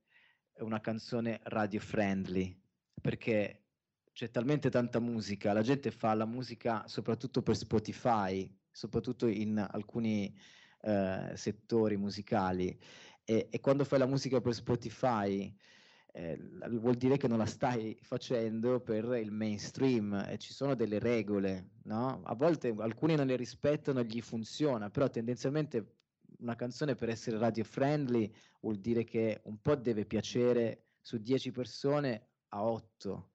[0.58, 2.58] una canzone radio friendly,
[3.00, 3.66] perché
[4.12, 10.34] c'è talmente tanta musica, la gente fa la musica soprattutto per Spotify, soprattutto in alcuni
[10.80, 12.78] eh, settori musicali
[13.24, 15.52] e, e, quando fai la musica per Spotify
[16.16, 16.38] eh,
[16.70, 21.72] vuol dire che non la stai facendo per il mainstream e ci sono delle regole,
[21.84, 22.22] no?
[22.24, 25.96] A volte alcuni non le rispettano e gli funziona, però tendenzialmente
[26.38, 31.50] una canzone per essere radio friendly vuol dire che un po' deve piacere su 10
[31.50, 33.30] persone a 8,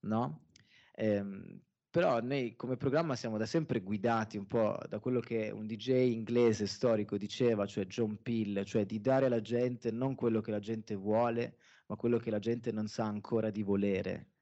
[0.00, 0.48] no?
[0.96, 5.68] Ehm, però noi come programma siamo da sempre guidati un po' da quello che un
[5.68, 10.50] DJ inglese storico diceva, cioè John Peel, cioè di dare alla gente non quello che
[10.50, 14.32] la gente vuole, ma quello che la gente non sa ancora di volere.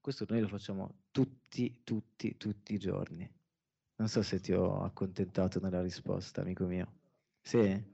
[0.00, 3.30] Questo noi lo facciamo tutti, tutti, tutti i giorni.
[3.96, 7.00] Non so se ti ho accontentato nella risposta, amico mio.
[7.40, 7.92] Sì?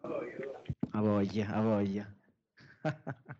[0.91, 2.17] A voglia, a voglia.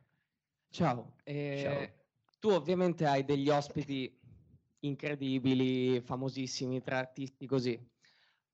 [0.71, 1.17] Ciao.
[1.25, 1.99] Eh, Ciao.
[2.39, 4.19] Tu ovviamente hai degli ospiti
[4.81, 7.79] incredibili, famosissimi, tra artisti così,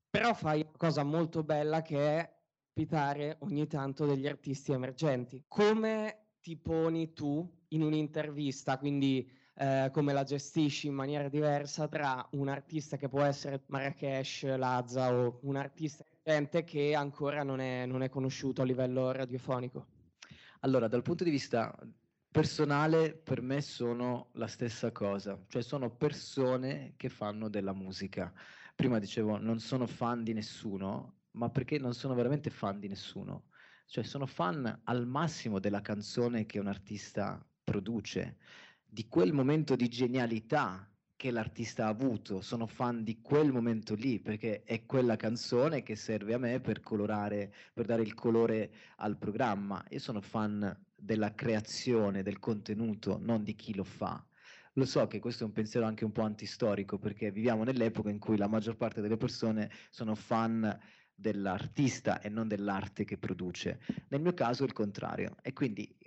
[0.09, 2.37] però fai una cosa molto bella che è
[2.77, 5.43] ospitare ogni tanto degli artisti emergenti.
[5.47, 12.25] Come ti poni tu in un'intervista, quindi eh, come la gestisci in maniera diversa tra
[12.31, 16.05] un artista che può essere Marrakesh, Lazza o un artista
[16.63, 19.87] che ancora non è, non è conosciuto a livello radiofonico?
[20.61, 21.77] Allora, dal punto di vista
[22.31, 28.31] personale per me sono la stessa cosa, cioè sono persone che fanno della musica.
[28.73, 33.46] Prima dicevo non sono fan di nessuno, ma perché non sono veramente fan di nessuno.
[33.89, 38.37] Cioè sono fan al massimo della canzone che un artista produce,
[38.85, 44.19] di quel momento di genialità che l'artista ha avuto, sono fan di quel momento lì,
[44.19, 49.17] perché è quella canzone che serve a me per colorare, per dare il colore al
[49.17, 49.81] programma.
[49.91, 54.21] Io sono fan della creazione, del contenuto, non di chi lo fa.
[54.73, 58.19] Lo so che questo è un pensiero anche un po' antistorico, perché viviamo nell'epoca in
[58.19, 60.77] cui la maggior parte delle persone sono fan
[61.17, 63.79] dell'artista e non dell'arte che produce.
[64.09, 65.35] Nel mio caso è il contrario.
[65.41, 65.97] E quindi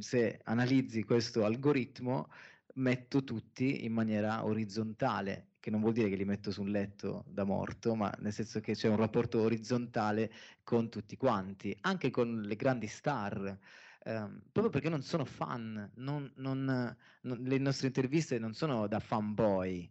[0.00, 2.28] se analizzi questo algoritmo,
[2.74, 7.24] metto tutti in maniera orizzontale, che non vuol dire che li metto su un letto
[7.28, 10.32] da morto, ma nel senso che c'è un rapporto orizzontale
[10.64, 13.58] con tutti quanti, anche con le grandi star.
[14.04, 19.00] Um, proprio perché non sono fan, non, non, non, le nostre interviste non sono da
[19.00, 19.90] fanboy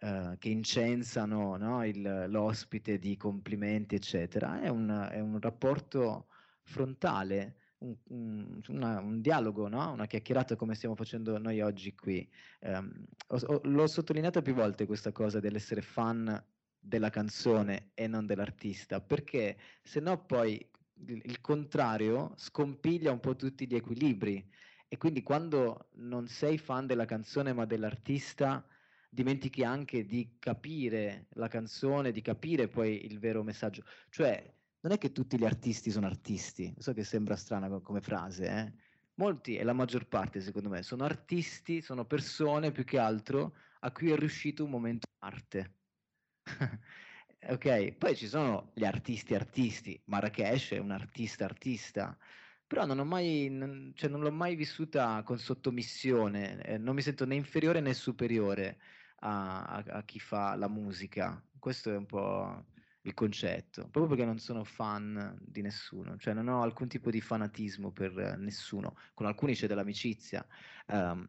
[0.00, 6.26] uh, che incensano no, il, l'ospite di complimenti, eccetera, è un, è un rapporto
[6.62, 9.92] frontale un, un, una, un dialogo, no?
[9.92, 12.28] una chiacchierata come stiamo facendo noi oggi qui.
[12.60, 16.42] Um, ho, ho, l'ho sottolineata più volte questa cosa dell'essere fan
[16.78, 20.54] della canzone e non dell'artista, perché se no poi
[21.06, 24.48] il, il contrario scompiglia un po' tutti gli equilibri
[24.88, 28.64] e quindi quando non sei fan della canzone ma dell'artista
[29.16, 33.82] dimentichi anche di capire la canzone, di capire poi il vero messaggio.
[34.10, 38.46] Cioè, non è che tutti gli artisti sono artisti, so che sembra strana come frase,
[38.46, 38.72] eh?
[39.14, 43.90] molti e la maggior parte secondo me sono artisti, sono persone più che altro a
[43.90, 45.72] cui è riuscito un momento arte.
[47.48, 52.16] ok, poi ci sono gli artisti artisti, Marrakesh è un artista artista,
[52.66, 57.02] però non, ho mai, non, cioè non l'ho mai vissuta con sottomissione, eh, non mi
[57.02, 58.78] sento né inferiore né superiore
[59.26, 62.64] a, a, a chi fa la musica, questo è un po'
[63.02, 67.20] il concetto, proprio perché non sono fan di nessuno, cioè non ho alcun tipo di
[67.20, 70.46] fanatismo per nessuno, con alcuni c'è dell'amicizia,
[70.88, 71.28] um,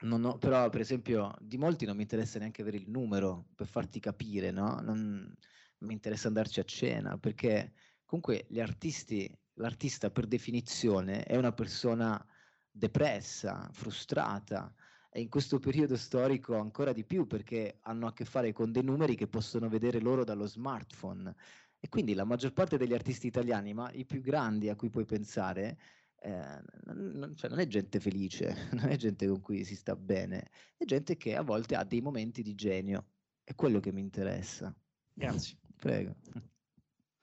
[0.00, 4.00] ho, però per esempio di molti non mi interessa neanche avere il numero per farti
[4.00, 4.80] capire, no?
[4.80, 5.34] Non
[5.78, 7.72] mi interessa andarci a cena, perché
[8.04, 12.22] comunque gli artisti, l'artista per definizione è una persona
[12.70, 14.74] depressa, frustrata,
[15.20, 19.14] in questo periodo storico ancora di più perché hanno a che fare con dei numeri
[19.14, 21.34] che possono vedere loro dallo smartphone.
[21.78, 25.04] E quindi la maggior parte degli artisti italiani, ma i più grandi a cui puoi
[25.04, 25.78] pensare,
[26.22, 30.48] eh, non, cioè non, è gente felice, non è gente con cui si sta bene,
[30.76, 33.08] è gente che a volte ha dei momenti di genio.
[33.44, 34.74] È quello che mi interessa.
[35.12, 35.58] Grazie.
[35.76, 36.16] Prego.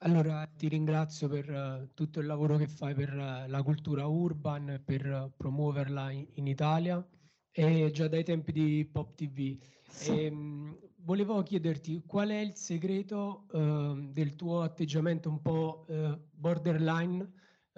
[0.04, 4.80] Allora, ti ringrazio per uh, tutto il lavoro che fai per uh, la cultura urban,
[4.84, 7.04] per uh, promuoverla in, in, Italia
[7.52, 9.58] e già dai tempi di Pop TV.
[10.06, 15.86] E, um, volevo chiederti qual è il segreto ehm, del tuo atteggiamento un po'
[16.30, 17.30] borderline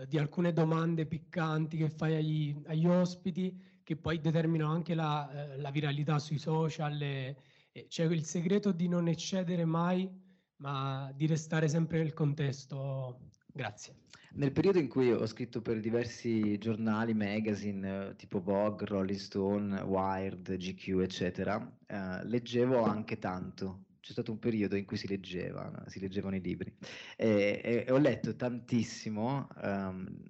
[0.08, 5.70] di alcune domande piccanti che fai agli, agli ospiti che poi determinano anche la, la
[5.70, 7.00] viralità sui social.
[7.00, 7.36] E,
[7.72, 10.08] e, cioè il segreto di non eccedere mai
[10.56, 13.20] ma di restare sempre nel contesto.
[13.56, 13.94] Grazie.
[14.32, 19.80] Nel periodo in cui ho scritto per diversi giornali, magazine, eh, tipo Vogue, Rolling Stone,
[19.82, 23.84] Wired, GQ, eccetera, eh, leggevo anche tanto.
[24.00, 26.74] C'è stato un periodo in cui si leggeva, si leggevano i libri.
[27.16, 30.20] E, e, e ho letto tantissimo um,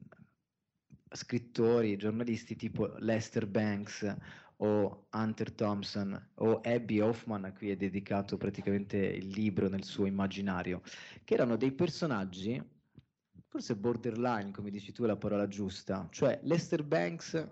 [1.09, 4.17] scrittori, giornalisti tipo Lester Banks
[4.59, 10.05] o Hunter Thompson o Abby Hoffman a cui è dedicato praticamente il libro nel suo
[10.05, 10.83] immaginario,
[11.25, 12.63] che erano dei personaggi,
[13.55, 17.47] forse borderline, come dici tu è la parola giusta, cioè Lester Banks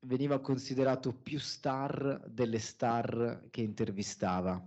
[0.00, 4.60] veniva considerato più star delle star che intervistava,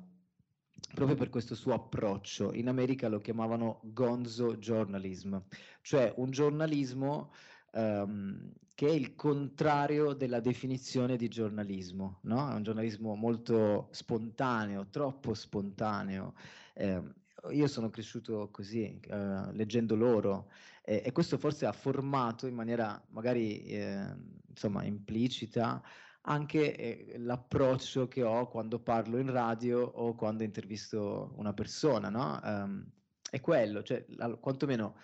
[0.93, 2.53] proprio per questo suo approccio.
[2.53, 5.35] In America lo chiamavano gonzo journalism,
[5.81, 7.33] cioè un giornalismo
[7.73, 12.49] um, che è il contrario della definizione di giornalismo, no?
[12.49, 16.33] È un giornalismo molto spontaneo, troppo spontaneo.
[16.75, 17.17] Eh,
[17.51, 20.51] io sono cresciuto così, eh, leggendo loro,
[20.83, 24.15] eh, e questo forse ha formato in maniera magari eh,
[24.47, 25.81] insomma implicita
[26.23, 32.39] anche eh, l'approccio che ho quando parlo in radio o quando intervisto una persona, no?
[32.43, 32.85] Um,
[33.29, 34.95] è quello, cioè la, quantomeno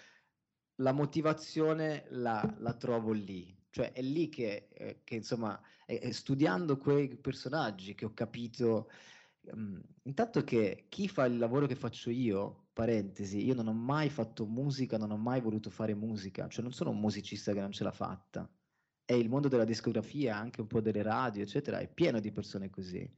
[0.79, 6.11] la motivazione la, la, trovo lì, cioè è lì che, eh, che insomma, è, è
[6.11, 8.89] studiando quei personaggi che ho capito,
[9.51, 14.09] um, intanto che chi fa il lavoro che faccio io, parentesi, io non ho mai
[14.09, 17.71] fatto musica, non ho mai voluto fare musica, cioè non sono un musicista che non
[17.71, 18.49] ce l'ha fatta,
[19.05, 22.69] è il mondo della discografia, anche un po' delle radio, eccetera, è pieno di persone
[22.69, 23.09] così.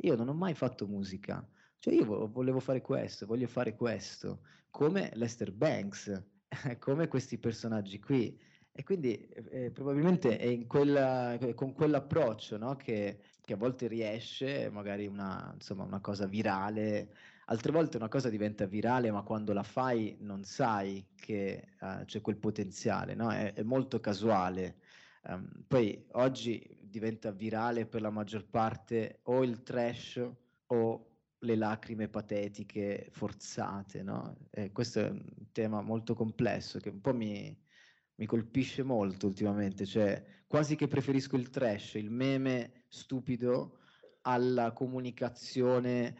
[0.00, 5.10] Io non ho mai fatto musica, cioè io volevo fare questo, voglio fare questo, come
[5.14, 6.22] Lester Banks,
[6.78, 8.38] come questi personaggi qui.
[8.78, 12.76] E quindi eh, probabilmente è quella, con quell'approccio no?
[12.76, 17.14] che, che, a volte riesce, magari una, insomma, una cosa virale,
[17.46, 22.20] altre volte una cosa diventa virale, ma quando la fai non sai che uh, c'è
[22.20, 23.30] quel potenziale, no?
[23.30, 24.78] è, è, molto casuale.
[25.28, 30.28] Um, poi oggi diventa virale per la maggior parte o il trash
[30.66, 34.48] o le lacrime patetiche forzate, no?
[34.50, 37.56] E questo è un tema molto complesso che un po' mi,
[38.16, 43.78] mi colpisce molto ultimamente, cioè quasi che preferisco il trash, il meme stupido
[44.22, 46.16] alla comunicazione,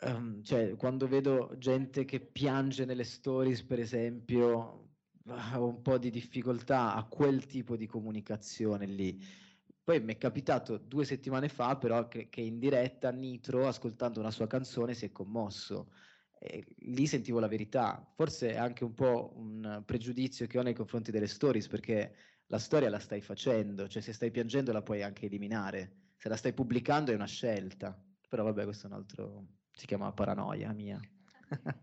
[0.00, 4.90] um, cioè quando vedo gente che piange nelle stories per esempio,
[5.24, 9.40] ho un po' di difficoltà a quel tipo di comunicazione lì
[9.84, 14.30] poi mi è capitato due settimane fa, però, che, che in diretta Nitro, ascoltando una
[14.30, 15.90] sua canzone, si è commosso.
[16.38, 18.08] E lì sentivo la verità.
[18.14, 22.14] Forse è anche un po' un pregiudizio che ho nei confronti delle stories, perché
[22.52, 26.10] la storia la stai facendo, cioè se stai piangendo la puoi anche eliminare.
[26.18, 27.98] Se la stai pubblicando è una scelta.
[28.28, 31.00] Però vabbè, questo è un altro, si chiama paranoia mia.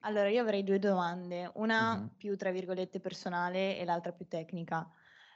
[0.00, 2.16] allora, io avrei due domande, una uh-huh.
[2.16, 4.90] più tra virgolette personale e l'altra più tecnica.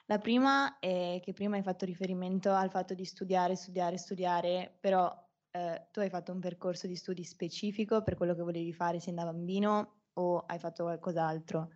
[0.07, 5.09] La prima è che prima hai fatto riferimento al fatto di studiare, studiare, studiare, però
[5.53, 9.14] eh, tu hai fatto un percorso di studi specifico per quello che volevi fare sin
[9.14, 11.70] da bambino o hai fatto qualcos'altro?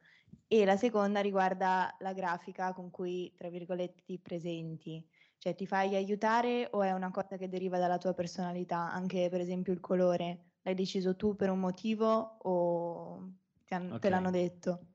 [0.48, 5.04] E la seconda riguarda la grafica con cui, tra virgolette, ti presenti.
[5.38, 8.90] Cioè ti fai aiutare o è una cosa che deriva dalla tua personalità?
[8.90, 13.32] Anche per esempio il colore, l'hai deciso tu per un motivo o
[13.68, 13.98] han- okay.
[13.98, 14.86] te l'hanno detto?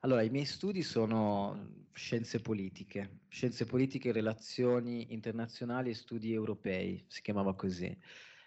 [0.00, 7.22] Allora, i miei studi sono scienze politiche, scienze politiche, relazioni internazionali e studi europei, si
[7.22, 7.96] chiamava così.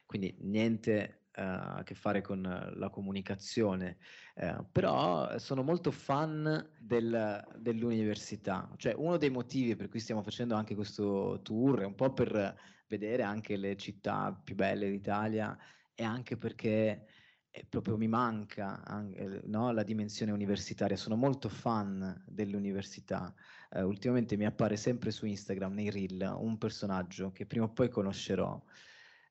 [0.06, 2.42] Quindi niente a che fare con
[2.76, 3.98] la comunicazione,
[4.36, 8.72] uh, però sono molto fan del, dell'università.
[8.76, 12.58] Cioè uno dei motivi per cui stiamo facendo anche questo tour è un po' per
[12.88, 15.56] vedere anche le città più belle d'Italia
[15.94, 17.06] e anche perché
[17.70, 20.96] proprio mi manca anche, no, la dimensione universitaria.
[20.96, 23.34] Sono molto fan dell'università.
[23.70, 27.90] Uh, ultimamente mi appare sempre su Instagram, nei reel, un personaggio che prima o poi
[27.90, 28.60] conoscerò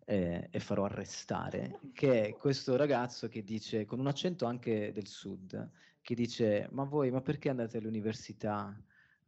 [0.07, 5.07] eh, e farò arrestare, che è questo ragazzo che dice, con un accento anche del
[5.07, 8.75] sud, che dice, ma voi, ma perché andate all'università?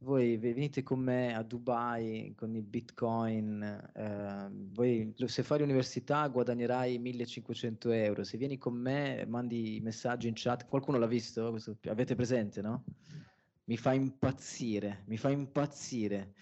[0.02, 3.62] voi venite con me a Dubai con i bitcoin,
[3.94, 10.34] eh, voi, se fai l'università guadagnerai 1500 euro, se vieni con me mandi messaggi in
[10.36, 11.56] chat, qualcuno l'ha visto?
[11.88, 12.84] Avete presente, no?
[13.64, 16.32] Mi fa impazzire, mi fa impazzire,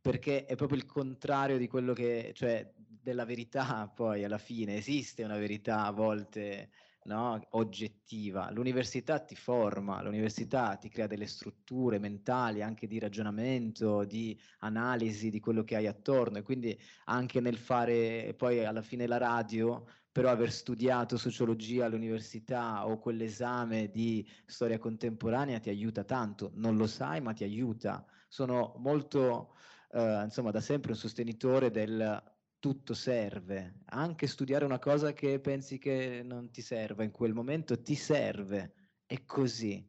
[0.00, 2.68] perché è proprio il contrario di quello che, cioè
[3.04, 6.70] della verità poi alla fine, esiste una verità a volte
[7.04, 7.38] no?
[7.50, 8.50] oggettiva.
[8.50, 15.40] L'università ti forma, l'università ti crea delle strutture mentali, anche di ragionamento, di analisi di
[15.40, 20.30] quello che hai attorno e quindi anche nel fare poi alla fine la radio, però
[20.30, 27.20] aver studiato sociologia all'università o quell'esame di storia contemporanea ti aiuta tanto, non lo sai
[27.20, 28.06] ma ti aiuta.
[28.28, 29.54] Sono molto,
[29.92, 32.32] eh, insomma, da sempre un sostenitore del
[32.64, 37.82] tutto serve, anche studiare una cosa che pensi che non ti serva in quel momento
[37.82, 38.72] ti serve,
[39.04, 39.86] è così.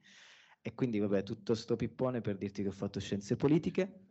[0.61, 4.07] E quindi vabbè, tutto sto pippone per dirti che ho fatto scienze politiche.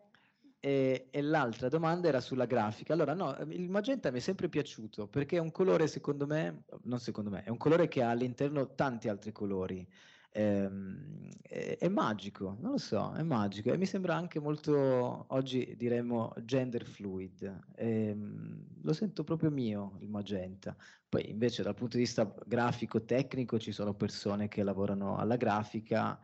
[0.60, 2.94] E, e, l'altra domanda era sulla grafica.
[2.94, 7.00] Allora, no, il magenta mi è sempre piaciuto perché è un colore, secondo me, non
[7.00, 9.86] secondo me, è un colore che ha all'interno tanti altri colori
[10.34, 15.74] ehm, è, è, magico, non lo so, è magico e mi sembra anche molto, oggi
[15.76, 20.76] diremmo gender fluid, ehm, lo sento proprio mio il magenta.
[21.08, 26.18] Poi invece dal punto di vista grafico, tecnico, ci sono persone che lavorano alla grafica,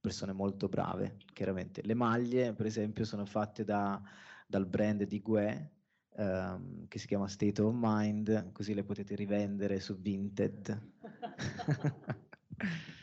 [0.00, 1.82] persone molto brave, chiaramente.
[1.82, 4.00] Le maglie, per esempio, sono fatte da,
[4.46, 5.72] dal brand di Gue,
[6.18, 10.90] Um, che si chiama State of Mind, così le potete rivendere su Vinted.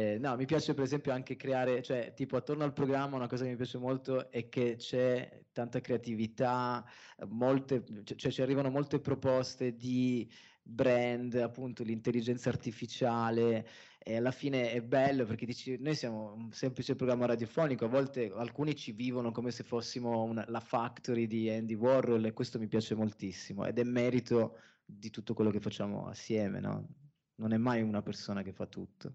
[0.00, 3.44] Eh, no, mi piace per esempio anche creare, cioè tipo attorno al programma una cosa
[3.44, 6.82] che mi piace molto è che c'è tanta creatività,
[7.28, 10.30] molte, cioè ci arrivano molte proposte di
[10.62, 13.66] brand, appunto l'intelligenza artificiale
[13.98, 18.32] e alla fine è bello perché dici noi siamo un semplice programma radiofonico, a volte
[18.34, 22.68] alcuni ci vivono come se fossimo una, la factory di Andy Warhol e questo mi
[22.68, 26.88] piace moltissimo ed è merito di tutto quello che facciamo assieme, no?
[27.36, 29.14] Non è mai una persona che fa tutto.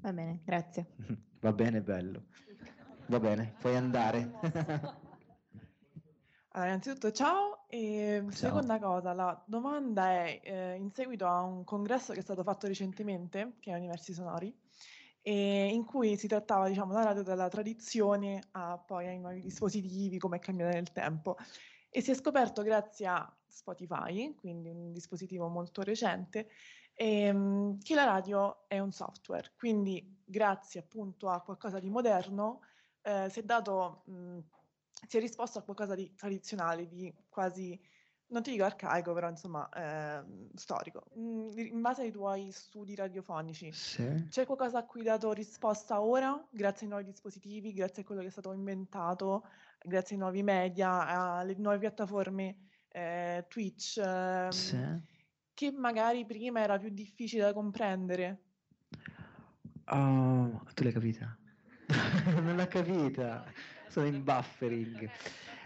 [0.00, 0.86] Va bene, grazie.
[1.40, 2.24] Va bene, bello.
[3.06, 5.04] Va bene, puoi andare.
[6.56, 8.30] Allora, innanzitutto ciao e ciao.
[8.30, 12.66] seconda cosa, la domanda è eh, in seguito a un congresso che è stato fatto
[12.66, 14.58] recentemente, che è Universi Sonori,
[15.20, 20.36] in cui si trattava, diciamo, la radio dalla tradizione a poi ai nuovi dispositivi, come
[20.36, 21.36] è cambiata nel tempo.
[21.90, 26.48] E si è scoperto grazie a Spotify, quindi un dispositivo molto recente,
[26.96, 32.60] ehm, che la radio è un software, quindi grazie appunto a qualcosa di moderno
[33.02, 34.38] eh, si è dato, mh,
[35.06, 37.78] si è risposto a qualcosa di tradizionale, di quasi,
[38.28, 41.02] non ti dico arcaico, però insomma eh, storico.
[41.14, 44.08] Mh, in base ai tuoi studi radiofonici, sì.
[44.28, 48.22] c'è qualcosa a cui hai dato risposta ora, grazie ai nuovi dispositivi, grazie a quello
[48.22, 49.44] che è stato inventato,
[49.82, 52.56] grazie ai nuovi media, alle nuove piattaforme
[52.88, 53.98] eh, Twitch?
[53.98, 55.14] Ehm, sì
[55.56, 58.40] che magari prima era più difficile da comprendere.
[59.86, 61.34] Oh, tu l'hai capita?
[62.42, 63.42] non l'ho capita,
[63.88, 65.08] sono in buffering.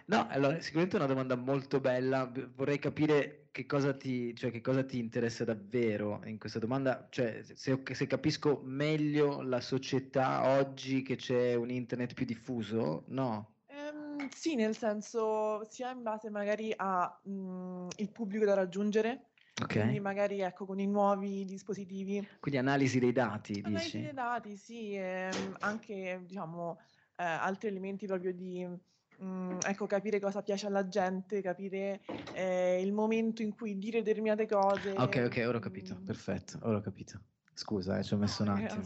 [0.06, 2.30] No, allora, sicuramente è una domanda molto bella.
[2.54, 7.08] Vorrei capire che cosa ti, cioè, che cosa ti interessa davvero in questa domanda.
[7.10, 13.54] Cioè, se, se, capisco meglio la società oggi che c'è un internet più diffuso, no?
[13.66, 19.29] Ehm, sì, nel senso, sia in base magari al mm, pubblico da raggiungere,
[19.62, 19.82] Okay.
[19.82, 22.26] Quindi magari ecco con i nuovi dispositivi.
[22.40, 24.00] Quindi analisi dei dati, analisi dici?
[24.00, 25.28] dei dati, sì, e
[25.60, 26.78] anche diciamo
[27.16, 32.00] eh, altri elementi proprio di mh, mm, ecco, capire cosa piace alla gente, capire
[32.32, 34.94] eh, il momento in cui dire determinate cose.
[34.96, 36.04] Ok, ok, ora ho capito, mm.
[36.04, 37.20] perfetto, ora ho capito.
[37.52, 38.82] Scusa, eh, ci ho messo un attimo.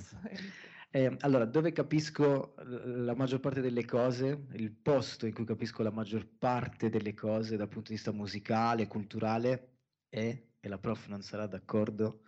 [0.91, 5.91] Eh, allora, dove capisco la maggior parte delle cose, il posto in cui capisco la
[5.91, 9.71] maggior parte delle cose dal punto di vista musicale, culturale,
[10.09, 12.23] è e la prof non sarà d'accordo,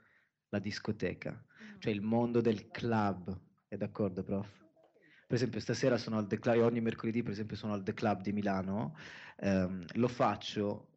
[0.50, 1.42] la discoteca,
[1.78, 3.34] cioè il mondo del club.
[3.66, 4.64] È d'accordo, prof?
[5.26, 8.20] Per esempio, stasera sono al The Club, ogni mercoledì, per esempio, sono al The Club
[8.20, 8.94] di Milano.
[9.38, 10.90] Um, lo faccio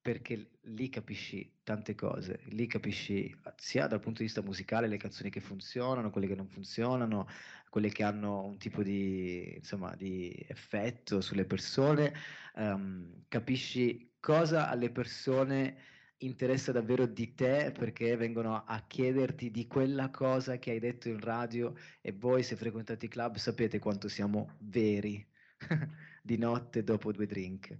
[0.00, 5.28] perché lì capisci tante cose, lì capisci sia dal punto di vista musicale le canzoni
[5.28, 7.26] che funzionano, quelle che non funzionano,
[7.68, 12.14] quelle che hanno un tipo di, insomma, di effetto sulle persone,
[12.54, 15.76] um, capisci cosa alle persone
[16.20, 21.20] interessa davvero di te perché vengono a chiederti di quella cosa che hai detto in
[21.20, 25.26] radio e voi se frequentate i club sapete quanto siamo veri
[26.22, 27.76] di notte dopo due drink.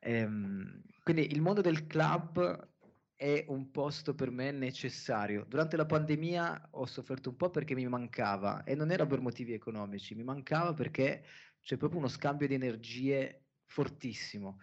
[0.00, 2.68] Ehm, quindi il mondo del club
[3.16, 5.44] è un posto per me necessario.
[5.48, 9.52] Durante la pandemia ho sofferto un po' perché mi mancava e non era per motivi
[9.52, 11.24] economici, mi mancava perché
[11.62, 14.58] c'è proprio uno scambio di energie fortissimo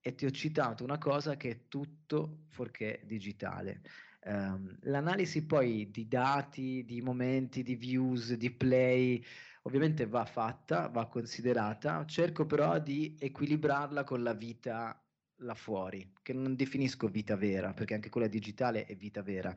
[0.00, 3.82] e ti ho citato una cosa che è tutto fuorché digitale.
[4.24, 9.24] Um, l'analisi poi di dati, di momenti, di views, di play,
[9.62, 15.02] ovviamente va fatta, va considerata, cerco però di equilibrarla con la vita
[15.42, 19.54] là fuori, che non definisco vita vera, perché anche quella digitale è vita vera,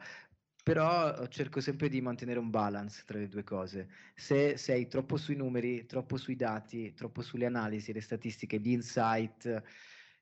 [0.63, 3.89] però cerco sempre di mantenere un balance tra le due cose.
[4.13, 9.61] Se sei troppo sui numeri, troppo sui dati, troppo sulle analisi, le statistiche, gli insight,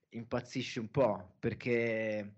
[0.10, 2.34] impazzisci un po', perché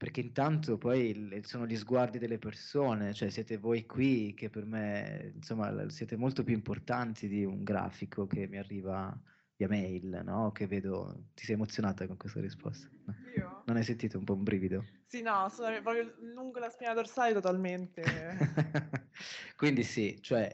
[0.00, 5.32] perché intanto poi sono gli sguardi delle persone, cioè siete voi qui che per me,
[5.34, 9.14] insomma, siete molto più importanti di un grafico che mi arriva
[9.60, 10.52] via mail, no?
[10.52, 12.88] Che vedo, ti sei emozionata con questa risposta?
[13.04, 13.14] No?
[13.36, 13.62] Io?
[13.66, 14.84] Non hai sentito un po' un brivido?
[15.06, 18.02] Sì, no, sono proprio lungo la spina dorsale totalmente.
[19.56, 20.50] Quindi sì, cioè,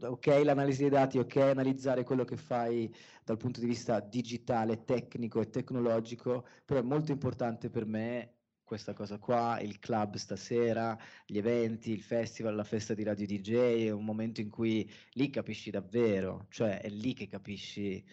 [0.00, 2.92] ok l'analisi dei dati, ok analizzare quello che fai
[3.22, 8.32] dal punto di vista digitale, tecnico e tecnologico, però è molto importante per me
[8.64, 10.96] questa cosa qua, il club stasera,
[11.26, 15.30] gli eventi, il festival, la festa di Radio DJ, è un momento in cui lì
[15.30, 18.04] capisci davvero, cioè è lì che capisci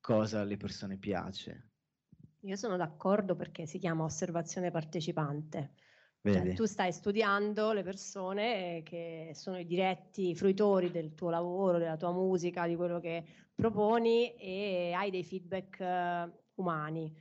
[0.00, 1.68] cosa alle persone piace.
[2.40, 5.74] Io sono d'accordo perché si chiama osservazione partecipante.
[6.22, 11.96] Cioè, tu stai studiando le persone che sono i diretti fruitori del tuo lavoro, della
[11.96, 13.24] tua musica, di quello che
[13.54, 17.14] proponi e hai dei feedback uh, umani.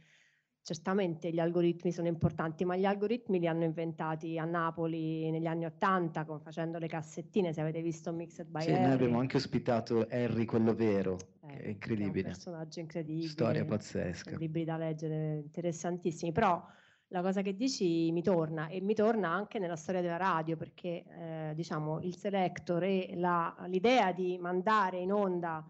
[0.61, 5.65] Certamente gli algoritmi sono importanti, ma gli algoritmi li hanno inventati a Napoli negli anni
[5.65, 8.83] Ottanta facendo le cassettine, se avete visto Mixed by sì, Harry.
[8.83, 11.17] noi abbiamo anche ospitato Harry, quello vero,
[11.47, 12.21] eh, è incredibile.
[12.21, 13.27] È un personaggio incredibile.
[13.27, 14.37] Storia pazzesca.
[14.37, 16.63] Libri da leggere interessantissimi, però
[17.11, 21.05] la cosa che dici mi torna e mi torna anche nella storia della radio perché
[21.07, 25.65] eh, diciamo il selector e la, l'idea di mandare in onda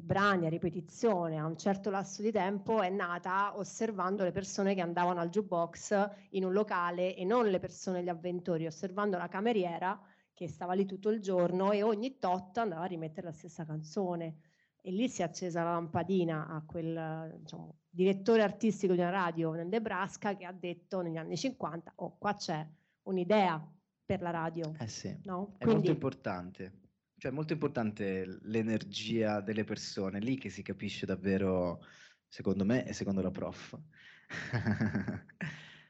[0.00, 4.74] i brani a ripetizione a un certo lasso di tempo è nata osservando le persone
[4.74, 9.28] che andavano al jukebox in un locale e non le persone, gli avventori, osservando la
[9.28, 10.00] cameriera
[10.32, 14.38] che stava lì tutto il giorno e ogni tot andava a rimettere la stessa canzone.
[14.80, 19.52] E lì si è accesa la lampadina a quel diciamo, direttore artistico di una radio
[19.52, 22.66] nel Nebraska che ha detto negli anni 50, oh qua c'è
[23.02, 23.62] un'idea
[24.02, 24.72] per la radio.
[24.78, 25.56] Eh sì, no?
[25.58, 26.72] è Quindi, molto importante
[27.20, 31.84] cioè è molto importante l'energia delle persone, lì che si capisce davvero,
[32.26, 33.78] secondo me e secondo la prof.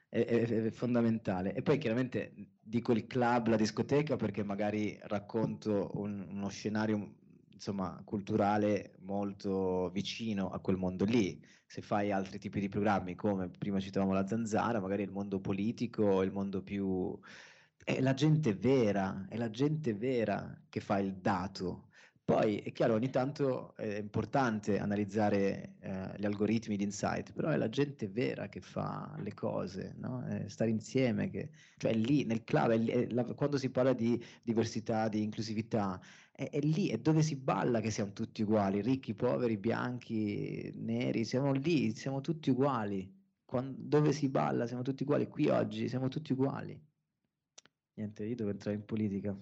[0.09, 1.55] è, è, è, fondamentale.
[1.55, 7.15] E poi chiaramente dico il club, la discoteca, perché magari racconto un, uno scenario
[7.53, 11.41] insomma, culturale molto vicino a quel mondo lì.
[11.65, 16.23] Se fai altri tipi di programmi, come prima citavamo la zanzara, magari il mondo politico,
[16.23, 17.17] il mondo più
[17.85, 21.89] è la gente vera, è la gente vera che fa il dato.
[22.25, 27.57] Poi è chiaro, ogni tanto è importante analizzare eh, gli algoritmi di insight, però è
[27.57, 30.25] la gente vera che fa le cose, no?
[30.47, 34.23] stare insieme, che, cioè lì nel club, è lì, è la, quando si parla di
[34.45, 36.01] diversità, di inclusività,
[36.31, 41.25] è, è, lì, è dove si balla che siamo tutti uguali, ricchi, poveri, bianchi, neri,
[41.25, 43.13] siamo lì, siamo tutti uguali.
[43.45, 46.81] Quando, dove si balla siamo tutti uguali, qui oggi siamo tutti uguali.
[48.01, 49.37] Niente, io devo entrare in politica.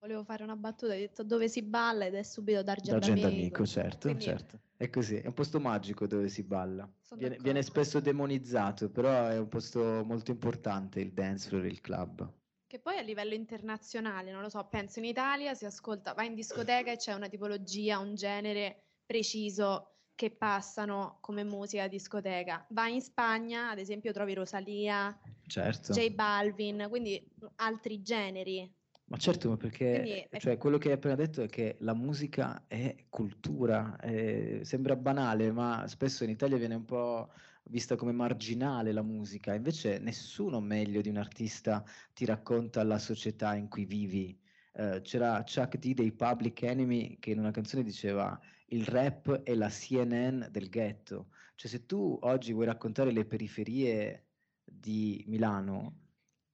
[0.00, 3.26] Volevo fare una battuta, hai detto dove si balla ed è subito d'argento, amico.
[3.28, 3.66] amico.
[3.66, 4.24] certo, Quindi...
[4.24, 4.60] certo.
[4.76, 6.90] È così, è un posto magico dove si balla.
[7.14, 12.32] Viene, viene, spesso demonizzato, però è un posto molto importante il dance floor, il club.
[12.66, 16.34] Che poi a livello internazionale, non lo so, penso in Italia si ascolta, vai in
[16.34, 22.66] discoteca e c'è una tipologia, un genere preciso che passano come musica discoteca.
[22.68, 25.94] Vai in Spagna, ad esempio, trovi Rosalia, certo.
[25.94, 27.26] J Balvin, quindi
[27.56, 28.70] altri generi.
[29.06, 30.38] Ma certo, ma perché è...
[30.38, 34.60] cioè, quello che hai appena detto è che la musica è cultura, è...
[34.60, 37.32] sembra banale, ma spesso in Italia viene un po'
[37.70, 41.82] vista come marginale la musica, invece nessuno meglio di un artista
[42.12, 44.38] ti racconta la società in cui vivi.
[44.72, 48.38] Uh, c'era Chuck D dei Public Enemy che in una canzone diceva
[48.70, 51.28] il rap è la CNN del ghetto.
[51.54, 54.26] Cioè se tu oggi vuoi raccontare le periferie
[54.64, 55.98] di Milano,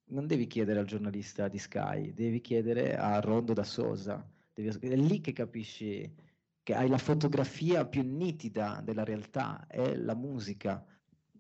[0.09, 4.29] non devi chiedere al giornalista di Sky, devi chiedere a Rondo da Sosa.
[4.53, 6.13] Devi, è lì che capisci
[6.63, 10.85] che hai la fotografia più nitida della realtà, è la musica.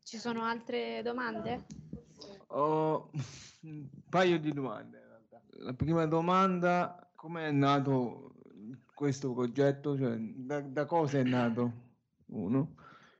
[0.03, 1.67] Ci sono altre domande?
[2.49, 3.11] Ho
[3.63, 5.03] un paio di domande.
[5.59, 8.26] La prima domanda, come è nato
[8.97, 9.95] questo progetto?
[9.95, 11.73] Cioè, da, da, cosa è nato?
[12.29, 12.77] Uno.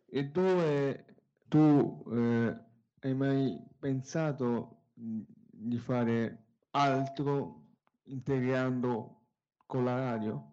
[0.07, 1.05] E due,
[1.49, 2.59] tu eh,
[3.01, 7.67] hai mai pensato di fare altro
[8.05, 9.21] integrando
[9.67, 10.53] con la radio?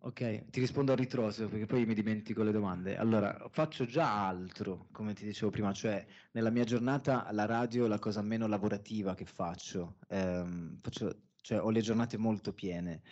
[0.00, 2.96] Ok, ti rispondo a ritroso perché poi mi dimentico le domande.
[2.96, 7.88] Allora, faccio già altro, come ti dicevo prima, cioè nella mia giornata la radio è
[7.88, 9.98] la cosa meno lavorativa che faccio.
[10.08, 13.02] Ehm, faccio cioè ho le giornate molto piene.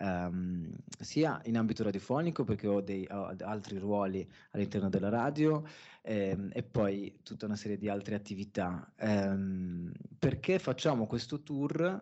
[0.00, 0.70] Um,
[1.00, 5.64] sia in ambito radiofonico perché ho, dei, ho altri ruoli all'interno della radio
[6.02, 8.92] ehm, e poi tutta una serie di altre attività.
[9.00, 12.00] Um, perché facciamo questo tour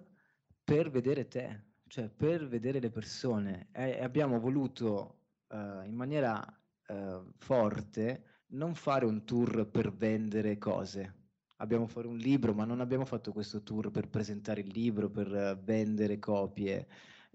[0.62, 6.44] per vedere te, cioè per vedere le persone e abbiamo voluto uh, in maniera
[6.88, 11.14] uh, forte non fare un tour per vendere cose.
[11.56, 15.28] Abbiamo fatto un libro, ma non abbiamo fatto questo tour per presentare il libro, per
[15.28, 16.86] uh, vendere copie.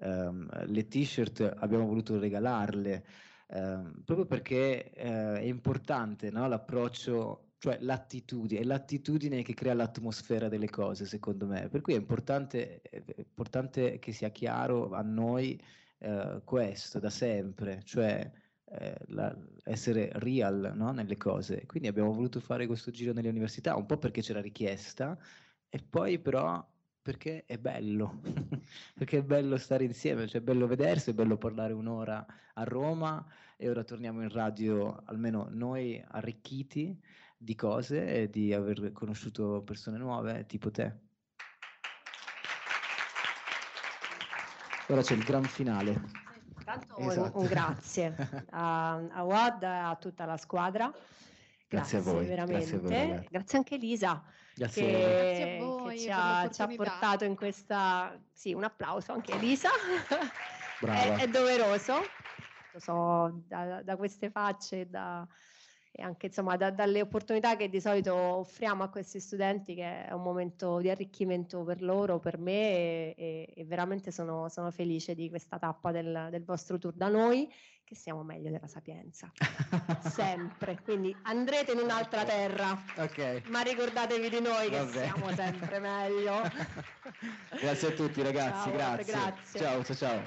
[0.04, 3.06] Um, le t-shirt abbiamo voluto regalarle,
[3.50, 6.48] um, proprio perché è importante no?
[6.48, 11.70] l'approccio cioè l'attitudine, è l'attitudine che crea l'atmosfera delle cose, secondo me.
[11.70, 15.62] Per cui è importante, è importante che sia chiaro a noi
[16.00, 18.32] eh, questo da sempre, cioè
[18.66, 20.92] eh, la, essere real no?
[20.92, 21.68] nelle cose.
[21.68, 25.16] Quindi abbiamo voluto fare questo giro nelle università, un po' perché c'era richiesta,
[25.70, 26.68] e poi però
[27.02, 28.22] perché è bello,
[28.94, 32.24] perché è bello stare insieme, cioè è bello vedersi, è bello parlare un'ora
[32.54, 33.26] a Roma
[33.58, 37.00] e ora torniamo in radio, almeno noi arricchiti
[37.36, 41.10] di cose e di aver conosciuto persone nuove tipo te.
[44.88, 46.20] Ora c'è il gran finale.
[46.58, 47.38] Intanto esatto.
[47.38, 48.16] un, un, grazie
[48.52, 50.92] a, a Wad e a tutta la squadra.
[51.68, 52.26] Grazie, grazie a voi.
[52.28, 52.80] Veramente.
[52.80, 54.24] Grazie, a voi, grazie anche Elisa
[54.56, 58.20] grazie che, grazie voi che ci, ha, ci, ha, portato in questa...
[58.34, 59.70] Sì, un applauso anche a Elisa.
[60.80, 61.00] Brava.
[61.00, 61.94] è, è, doveroso.
[62.74, 65.28] Lo so, da, da queste facce, da,
[65.92, 70.14] e anche insomma da, dalle opportunità che di solito offriamo a questi studenti che è
[70.14, 75.30] un momento di arricchimento per loro, per me e, e veramente sono, sono, felice di
[75.30, 77.52] questa tappa del, del, vostro tour da noi
[77.92, 79.30] che siamo meglio della Sapienza.
[80.10, 80.80] Sempre.
[80.82, 82.82] Quindi andrete in un'altra terra.
[82.96, 83.44] Okay.
[83.48, 85.04] ma ricordatevi di noi che Vabbè.
[85.04, 86.42] siamo sempre meglio.
[87.60, 89.14] Grazie a tutti ragazzi ciao, grazie.
[89.14, 89.60] grazie.
[89.60, 90.22] Ciao ciao ciao.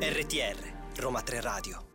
[0.00, 1.87] RTR Roma 3 Radio